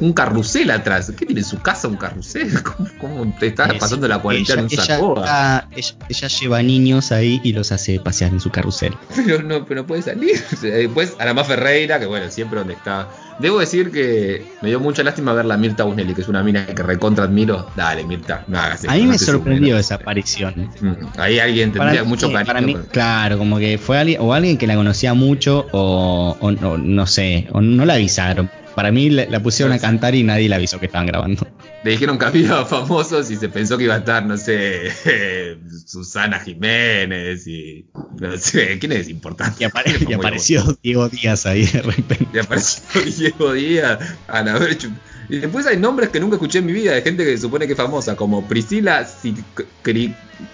un 0.00 0.12
carrusel 0.12 0.70
atrás. 0.70 1.12
¿Qué 1.16 1.26
tiene 1.26 1.40
en 1.40 1.46
su 1.46 1.60
casa 1.60 1.88
un 1.88 1.96
carrusel? 1.96 2.50
¿Cómo, 2.62 2.88
cómo 2.98 3.34
te 3.38 3.48
estás 3.48 3.70
Es- 3.72 3.78
pasando 3.78 4.06
la 4.08 4.18
cuarentena 4.18 4.60
en 4.60 4.66
un 4.66 4.72
ella, 4.72 4.84
sacoa? 4.84 5.22
ella- 5.24 5.68
ella- 5.76 5.94
ella 6.08 6.28
lleva 6.28 6.62
niños 6.62 7.12
ahí 7.12 7.40
y 7.44 7.52
los 7.52 7.72
hace 7.72 7.98
pasear 8.00 8.32
en 8.32 8.40
su 8.40 8.50
carrusel. 8.50 8.94
Pero 9.16 9.42
no, 9.42 9.64
pero 9.64 9.82
no 9.82 9.86
puede 9.86 10.02
salir. 10.02 10.42
Después 10.62 11.14
Aramá 11.18 11.44
Ferreira, 11.44 11.98
que 11.98 12.06
bueno, 12.06 12.30
siempre 12.30 12.58
donde 12.58 12.74
está. 12.74 13.08
Debo 13.38 13.60
decir 13.60 13.92
que 13.92 14.44
me 14.62 14.68
dio 14.68 14.80
mucha 14.80 15.04
lástima 15.04 15.32
ver 15.32 15.44
la 15.44 15.56
Mirta 15.56 15.84
Busnelli, 15.84 16.12
que 16.12 16.22
es 16.22 16.28
una 16.28 16.42
mina 16.42 16.66
que 16.66 16.82
recontra 16.82 17.22
admiro. 17.24 17.68
Dale, 17.76 18.02
Mirta, 18.04 18.42
no 18.48 18.58
hagas 18.58 18.82
eso, 18.82 18.90
A 18.90 18.96
mí 18.96 19.02
me 19.06 19.16
sorprendió 19.16 19.78
esa 19.78 19.94
aparición. 19.94 20.68
Mm, 20.80 20.92
Ahí 21.18 21.38
alguien 21.38 21.70
tendría 21.72 22.00
Para 22.00 22.04
mucho 22.04 22.26
mí- 22.26 22.34
cariño. 22.34 22.46
para 22.46 22.60
mí, 22.60 22.72
con- 22.72 22.82
claro, 22.86 23.38
como 23.38 23.58
que 23.58 23.78
fue 23.78 23.96
alguien, 23.98 24.20
o 24.20 24.34
alguien 24.34 24.58
que 24.58 24.66
la 24.66 24.74
conocía 24.74 25.14
mucho, 25.14 25.66
o, 25.70 26.36
o 26.40 26.50
no, 26.50 26.78
no 26.78 27.06
sé, 27.06 27.46
o 27.52 27.60
no 27.60 27.84
la 27.84 27.94
avisaron. 27.94 28.50
Para 28.78 28.92
mí 28.92 29.10
la, 29.10 29.26
la 29.26 29.42
pusieron 29.42 29.72
a 29.72 29.80
cantar 29.80 30.14
y 30.14 30.22
nadie 30.22 30.48
le 30.48 30.54
avisó 30.54 30.78
que 30.78 30.86
estaban 30.86 31.08
grabando. 31.08 31.44
Le 31.82 31.90
dijeron 31.90 32.16
que 32.16 32.26
había 32.26 32.64
famosos 32.64 33.28
y 33.28 33.34
se 33.34 33.48
pensó 33.48 33.76
que 33.76 33.82
iba 33.84 33.94
a 33.96 33.98
estar, 33.98 34.24
no 34.24 34.36
sé, 34.36 34.92
Susana 35.84 36.38
Jiménez 36.38 37.44
y. 37.48 37.86
No 38.20 38.36
sé, 38.36 38.78
¿quién 38.78 38.92
es 38.92 39.08
importante? 39.08 39.64
Y, 39.64 39.66
apare- 39.66 40.14
apareció 40.14 40.62
Diego 40.80 41.08
Díaz 41.08 41.44
ahí 41.46 41.66
de 41.66 41.82
repente. 41.82 42.28
Y 42.32 42.38
apareció 42.38 43.02
Diego 43.02 43.52
Díaz, 43.52 43.98
Ana 44.28 44.56
Berchu. 44.60 44.90
Y 45.28 45.38
después 45.38 45.66
hay 45.66 45.76
nombres 45.76 46.10
que 46.10 46.20
nunca 46.20 46.36
escuché 46.36 46.60
en 46.60 46.66
mi 46.66 46.72
vida 46.72 46.92
de 46.94 47.02
gente 47.02 47.24
que 47.24 47.32
se 47.32 47.38
supone 47.42 47.66
que 47.66 47.72
es 47.72 47.76
famosa, 47.76 48.14
como 48.14 48.46
Priscila 48.46 49.04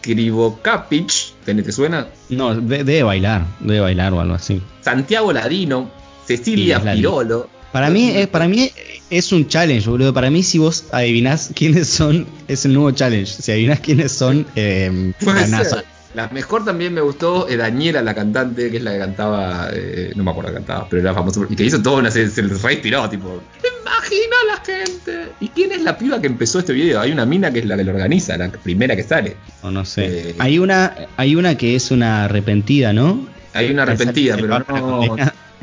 Krivokapich, 0.00 1.34
¿te 1.44 1.72
suena? 1.72 2.06
No, 2.30 2.54
de- 2.54 2.84
debe 2.84 3.02
bailar, 3.02 3.46
debe 3.60 3.80
bailar 3.80 4.12
o 4.14 4.20
algo 4.20 4.34
así. 4.34 4.62
Santiago 4.80 5.30
Ladino, 5.32 5.90
Cecilia 6.26 6.80
Sí. 6.80 6.88
Pirolo. 6.96 7.50
Para 7.74 7.90
mí, 7.90 8.12
es, 8.14 8.28
para 8.28 8.46
mí 8.46 8.70
es 9.10 9.32
un 9.32 9.48
challenge, 9.48 9.90
boludo. 9.90 10.14
Para 10.14 10.30
mí, 10.30 10.44
si 10.44 10.58
vos 10.58 10.84
adivinás 10.92 11.50
quiénes 11.56 11.88
son, 11.88 12.24
es 12.46 12.64
el 12.64 12.72
nuevo 12.72 12.92
challenge. 12.92 13.42
Si 13.42 13.50
adivinás 13.50 13.80
quiénes 13.80 14.12
son, 14.12 14.46
eh, 14.54 15.12
Puede 15.18 15.40
ganás. 15.40 15.76
La 16.14 16.28
mejor 16.28 16.64
también 16.64 16.94
me 16.94 17.00
gustó 17.00 17.48
eh, 17.48 17.56
Daniela, 17.56 18.00
la 18.00 18.14
cantante, 18.14 18.70
que 18.70 18.76
es 18.76 18.82
la 18.84 18.92
que 18.92 18.98
cantaba, 19.00 19.70
eh, 19.72 20.12
no 20.14 20.22
me 20.22 20.30
acuerdo 20.30 20.50
que 20.50 20.54
cantaba, 20.54 20.86
pero 20.88 21.02
era 21.02 21.14
famosa, 21.14 21.40
y 21.50 21.56
que 21.56 21.64
hizo 21.64 21.82
todo, 21.82 21.96
una 21.96 22.12
serie, 22.12 22.30
se 22.30 22.42
re 22.42 22.74
inspiró, 22.74 23.10
tipo, 23.10 23.42
imagina 23.82 24.36
a 24.44 24.54
la 24.54 24.64
gente. 24.64 25.32
¿Y 25.40 25.48
quién 25.48 25.72
es 25.72 25.82
la 25.82 25.98
piba 25.98 26.20
que 26.20 26.28
empezó 26.28 26.60
este 26.60 26.74
video? 26.74 27.00
Hay 27.00 27.10
una 27.10 27.26
mina 27.26 27.52
que 27.52 27.58
es 27.58 27.64
la 27.64 27.76
que 27.76 27.82
lo 27.82 27.90
organiza, 27.90 28.36
la 28.36 28.52
primera 28.52 28.94
que 28.94 29.02
sale. 29.02 29.36
O 29.62 29.72
no 29.72 29.84
sé. 29.84 30.30
Eh. 30.30 30.34
Hay 30.38 30.60
una, 30.60 30.94
hay 31.16 31.34
una 31.34 31.56
que 31.56 31.74
es 31.74 31.90
una 31.90 32.26
arrepentida, 32.26 32.92
¿no? 32.92 33.26
Hay 33.52 33.72
una 33.72 33.82
arrepentida, 33.82 34.36
pero 34.36 34.60
no, 34.60 35.16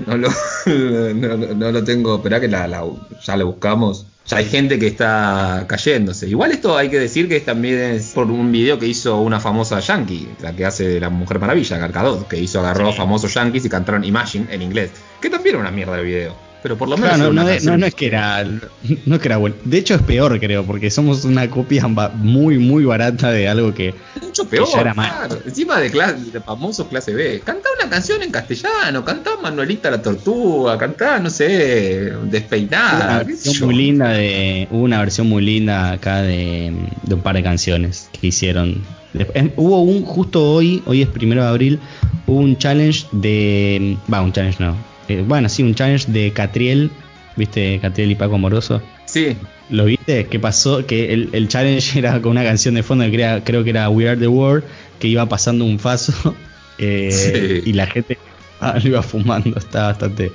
no, 0.06 0.18
lo, 0.18 0.30
no, 0.66 1.38
no- 1.38 1.54
no 1.56 1.72
lo 1.72 1.84
tengo. 1.84 2.16
Esperá 2.16 2.40
que 2.40 2.48
la, 2.48 2.68
la- 2.68 2.86
ya 3.24 3.38
la 3.38 3.44
buscamos. 3.44 4.06
Ya 4.28 4.38
hay 4.38 4.46
gente 4.46 4.78
que 4.78 4.86
está 4.88 5.66
cayéndose. 5.68 6.28
Igual 6.30 6.52
esto 6.52 6.78
hay 6.78 6.90
que 6.90 7.00
decir 7.00 7.28
que 7.28 7.38
es 7.38 7.46
también 7.46 7.80
es 7.80 8.12
por 8.12 8.30
un 8.30 8.52
video 8.52 8.78
que 8.78 8.86
hizo 8.88 9.20
una 9.20 9.40
famosa 9.40 9.80
yankee, 9.80 10.28
la 10.42 10.54
que 10.56 10.64
hace 10.66 10.88
de 10.88 11.00
la 11.00 11.10
Mujer 11.10 11.40
Maravilla, 11.40 11.78
Garcadot, 11.80 12.28
que 12.28 12.38
hizo 12.40 12.60
agarró 12.60 12.92
Sí. 12.92 12.98
famosos 12.98 13.34
yankees 13.34 13.66
y 13.66 13.70
cantaron 13.70 14.04
Imagine 14.04 14.46
en 14.52 14.62
inglés. 14.62 14.92
Que 15.20 15.30
también 15.30 15.56
era 15.56 15.62
una 15.62 15.72
mierda 15.72 15.98
el 16.00 16.06
video. 16.06 16.36
Pero 16.64 16.78
por 16.78 16.88
lo 16.90 16.96
menos 16.96 17.16
Claro, 17.16 17.34
no, 17.34 17.44
no, 17.44 17.50
no, 17.64 17.78
no 17.78 17.86
es 17.88 17.96
que 17.96 18.06
era, 18.06 18.44
no 18.44 19.16
es 19.16 19.22
que 19.22 19.28
era 19.28 19.38
bueno. 19.38 19.56
De 19.66 19.78
hecho 19.80 19.96
es 19.96 20.02
peor, 20.04 20.40
creo, 20.40 20.64
porque 20.64 20.92
somos 20.92 21.26
una 21.26 21.50
copia 21.50 21.88
muy, 21.88 22.60
muy 22.60 22.86
barata 22.86 23.32
de 23.32 23.48
algo 23.48 23.74
que 23.74 23.96
mucho 24.22 24.48
peor. 24.48 24.68
ya 24.72 24.82
era 24.82 24.94
mal. 24.94 25.10
claro. 25.28 25.40
Encima 25.46 25.80
de, 25.80 25.90
clase, 25.90 26.32
de 26.32 26.40
famosos 26.40 26.88
clase 26.88 27.14
B. 27.16 27.42
Cantá 27.44 27.68
una 27.80 27.90
canción 27.90 28.22
en 28.22 28.30
castellano, 28.32 29.04
cantá 29.04 29.32
Manuelita 29.42 29.90
la 29.90 30.02
Tortuga, 30.02 30.78
cantá, 30.78 31.18
no 31.20 31.32
sé, 31.32 32.12
despeinada. 32.26 33.16
una 33.16 33.26
qué 33.26 33.34
sé 33.36 33.50
versión 33.50 33.54
yo. 33.56 33.66
muy 33.66 33.76
linda 33.76 34.10
de 34.10 34.68
hubo 34.70 34.84
una 34.84 35.00
versión 35.00 35.28
muy 35.28 35.44
linda 35.44 35.92
acá 35.94 36.22
de, 36.22 36.72
de 37.04 37.14
un 37.16 37.22
par 37.22 37.36
de 37.36 37.44
canciones 37.44 38.10
que 38.20 38.28
hicieron 38.28 38.84
Después- 39.14 39.52
hubo 39.58 39.82
un 39.82 40.04
justo 40.04 40.42
hoy 40.54 40.82
hoy 40.86 41.02
es 41.02 41.08
primero 41.10 41.42
de 41.42 41.50
abril 41.50 41.80
hubo 42.28 42.38
un 42.40 42.56
challenge 42.58 43.08
de 43.12 43.98
va 44.14 44.22
un 44.22 44.32
challenge 44.32 44.64
no 44.64 44.76
Eh, 45.12 45.24
bueno 45.28 45.50
sí 45.50 45.64
un 45.64 45.76
challenge 45.76 46.12
de 46.12 46.32
Catriel 46.32 46.90
viste 47.36 47.80
Catriel 47.82 48.12
y 48.12 48.16
Paco 48.16 48.36
Amoroso 48.36 48.82
Sí, 49.06 49.36
¿Lo 49.70 49.84
viste? 49.86 50.28
¿Qué 50.28 50.40
pasó? 50.40 50.86
Que 50.86 51.14
el, 51.14 51.30
el 51.34 51.48
challenge 51.50 52.00
era 52.00 52.22
con 52.22 52.32
una 52.32 52.44
canción 52.44 52.76
de 52.76 52.84
fondo 52.84 53.04
que 53.10 53.16
era- 53.16 53.44
creo 53.44 53.64
que 53.64 53.72
era 53.72 53.90
We 53.90 54.08
Are 54.08 54.18
the 54.20 54.28
World, 54.28 54.64
que 55.00 55.08
iba 55.10 55.28
pasando 55.28 55.66
un 55.66 55.80
faso 55.80 56.14
eh, 56.78 57.62
Sí. 57.64 57.70
y 57.70 57.74
la 57.74 57.88
gente 57.88 58.18
ah, 58.62 58.78
lo 58.84 58.88
iba 58.90 59.02
fumando. 59.04 59.58
Está 59.58 59.88
bastante, 59.88 60.32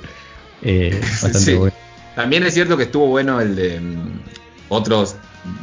eh, 0.61 0.95
bastante 1.01 1.39
Sí. 1.39 1.53
bueno. 1.55 1.73
También 2.15 2.43
es 2.43 2.53
cierto 2.53 2.77
que 2.77 2.83
estuvo 2.83 3.07
bueno 3.07 3.39
el 3.41 3.55
de 3.55 3.79
mm, 3.79 4.19
otros 4.69 5.15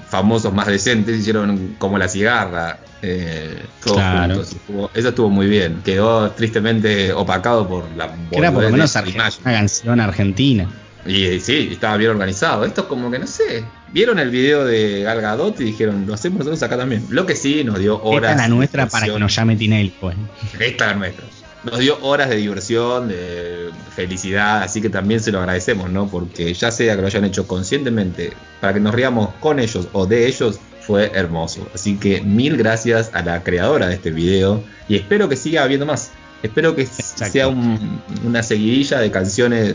famosos 0.09 0.53
más 0.53 0.67
decentes, 0.67 1.19
hicieron 1.21 1.77
como 1.79 1.99
la 1.99 2.09
cigarra, 2.09 2.79
eh, 3.03 3.63
todos 3.83 3.97
Claro. 3.99 4.35
juntos. 4.35 4.53
Estuvo- 4.53 4.91
eso 4.95 5.09
estuvo 5.09 5.31
muy 5.31 5.47
bien. 5.47 5.81
Quedó 5.85 6.31
tristemente 6.31 7.13
opacado 7.13 7.69
por 7.69 7.85
la 7.97 8.09
era 8.31 8.53
por 8.53 8.63
lo 8.63 8.71
menos 8.71 8.95
una 8.95 9.31
canción 9.53 10.01
argentina. 10.01 10.69
Y 11.07 11.25
eh, 11.25 11.41
sí, 11.41 11.69
estaba 11.73 11.97
bien 11.99 12.11
organizado. 12.13 12.65
Esto 12.65 12.83
es 12.83 12.87
como 12.87 13.11
que 13.11 13.19
no 13.19 13.27
sé. 13.27 13.65
Vieron 13.93 14.19
el 14.19 14.31
video 14.31 14.65
de 14.65 15.03
Gal 15.03 15.21
Gadot 15.21 15.61
y 15.61 15.65
dijeron, 15.65 16.05
lo 16.07 16.15
hacemos 16.15 16.39
nosotros 16.39 16.63
acá 16.63 16.77
también. 16.77 17.07
Lo 17.11 17.27
que 17.27 17.37
sí, 17.37 17.63
nos 17.63 17.79
dio 17.79 18.03
horas. 18.03 18.33
Esta 18.33 18.45
es 18.45 18.51
la 18.51 18.55
nuestra 18.57 18.87
para 18.87 19.07
que 19.07 19.19
nos 19.19 19.35
llame 19.37 19.55
Tinelli, 19.57 19.93
pues. 20.01 20.17
Esta 20.59 20.87
es 20.87 20.91
la 20.93 20.97
nuestra. 20.97 21.25
Nos 21.65 21.79
dio 21.79 21.99
horas 22.03 22.29
de 22.29 22.37
diversión, 22.37 23.09
de 23.09 23.71
felicidad, 23.95 24.63
así 24.63 24.83
que 24.83 24.91
también 24.91 25.21
se 25.21 25.33
lo 25.33 25.39
agradecemos, 25.41 25.91
¿no? 25.91 26.09
Porque 26.09 26.53
ya 26.53 26.71
sea 26.71 26.95
que 26.95 27.01
lo 27.01 27.07
hayan 27.07 27.25
hecho 27.25 27.47
conscientemente 27.47 28.33
para 28.61 28.75
que 28.75 28.81
nos 28.81 28.95
riamos 28.95 29.31
con 29.41 29.59
ellos 29.59 29.89
o 29.93 30.07
de 30.07 30.27
ellos, 30.27 30.59
fue 30.81 31.11
hermoso. 31.15 31.67
Así 31.75 31.97
que 31.97 32.21
mil 32.21 32.59
gracias 32.59 33.11
a 33.15 33.23
la 33.23 33.43
creadora 33.43 33.87
de 33.89 33.95
este 33.95 34.11
video 34.11 34.63
y 34.89 34.97
espero 34.97 35.29
que 35.31 35.37
siga 35.37 35.63
habiendo 35.63 35.87
más. 35.87 36.11
Espero 36.43 36.77
que 36.77 36.83
Exacto. 36.83 37.33
sea 37.33 37.49
un- 37.49 38.03
una 38.27 38.43
seguidilla 38.43 38.99
de 38.99 39.11
canciones, 39.11 39.75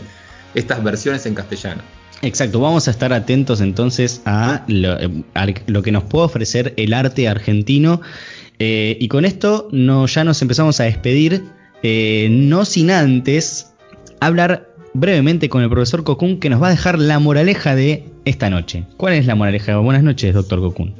estas 0.54 0.84
versiones 0.84 1.26
en 1.26 1.34
castellano. 1.34 1.82
Exacto, 2.22 2.60
vamos 2.60 2.86
a 2.86 2.92
estar 2.92 3.12
atentos 3.12 3.60
entonces 3.60 4.20
a 4.24 4.62
lo, 4.68 5.00
eh, 5.00 5.24
a 5.34 5.46
lo 5.66 5.82
que 5.82 5.90
nos 5.90 6.04
puede 6.04 6.26
ofrecer 6.26 6.74
el 6.76 6.94
arte 6.94 7.26
argentino. 7.26 8.00
Eh, 8.60 8.96
y 9.00 9.08
con 9.08 9.24
esto 9.24 9.68
no, 9.72 10.06
ya 10.06 10.22
nos 10.22 10.40
empezamos 10.42 10.78
a 10.78 10.84
despedir, 10.84 11.42
eh, 11.82 12.28
no 12.30 12.64
sin 12.64 12.90
antes 12.90 13.72
hablar 14.20 14.68
brevemente 14.92 15.48
con 15.48 15.62
el 15.62 15.70
profesor 15.70 16.04
Cocoon 16.04 16.40
que 16.40 16.50
nos 16.50 16.62
va 16.62 16.68
a 16.68 16.70
dejar 16.70 16.98
la 16.98 17.18
moraleja 17.18 17.74
de 17.74 18.08
esta 18.24 18.50
noche. 18.50 18.84
¿Cuál 18.96 19.14
es 19.14 19.26
la 19.26 19.34
moraleja? 19.34 19.78
Buenas 19.78 20.02
noches, 20.02 20.34
doctor 20.34 20.60
Cocoon. 20.60 20.94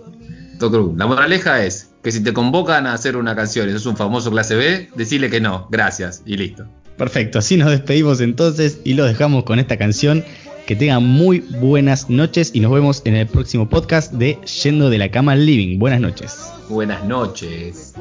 Doctor 0.59 0.81
Who, 0.83 0.95
la 0.97 1.07
moraleja 1.07 1.65
es, 1.65 1.91
que 2.03 2.13
si 2.13 2.23
te 2.23 2.33
convocan 2.33 2.87
a 2.87 2.93
hacer 2.95 3.17
una 3.17 3.35
canción 3.35 3.69
y 3.69 3.73
sos 3.73 3.87
un 3.87 3.97
famoso 3.97 4.31
clase 4.31 4.55
B, 4.55 4.91
decirle 4.95 5.31
que 5.31 5.41
no, 5.41 5.67
gracias 5.71 6.23
y 6.27 6.37
listo. 6.37 6.67
Perfecto, 6.97 7.39
así 7.39 7.57
nos 7.57 7.71
despedimos 7.71 8.21
entonces 8.21 8.81
y 8.85 8.95
los 8.95 9.09
dejamos 9.09 9.45
con 9.45 9.59
esta 9.59 9.77
canción. 9.77 10.25
Que 10.67 10.77
tengan 10.77 11.03
muy 11.05 11.41
buenas 11.41 12.09
noches 12.09 12.53
y 12.55 12.61
nos 12.61 12.71
vemos 12.71 13.03
en 13.05 13.17
el 13.17 13.27
próximo 13.27 13.69
podcast 13.69 14.13
de 14.13 14.39
Yendo 14.63 14.89
de 14.89 14.99
la 14.99 15.11
Cama 15.11 15.33
al 15.33 15.45
Living. 15.45 15.81
Buenas 15.81 16.01
noches. 16.01 16.39
Buenas 16.69 17.03
noches. 17.05 17.95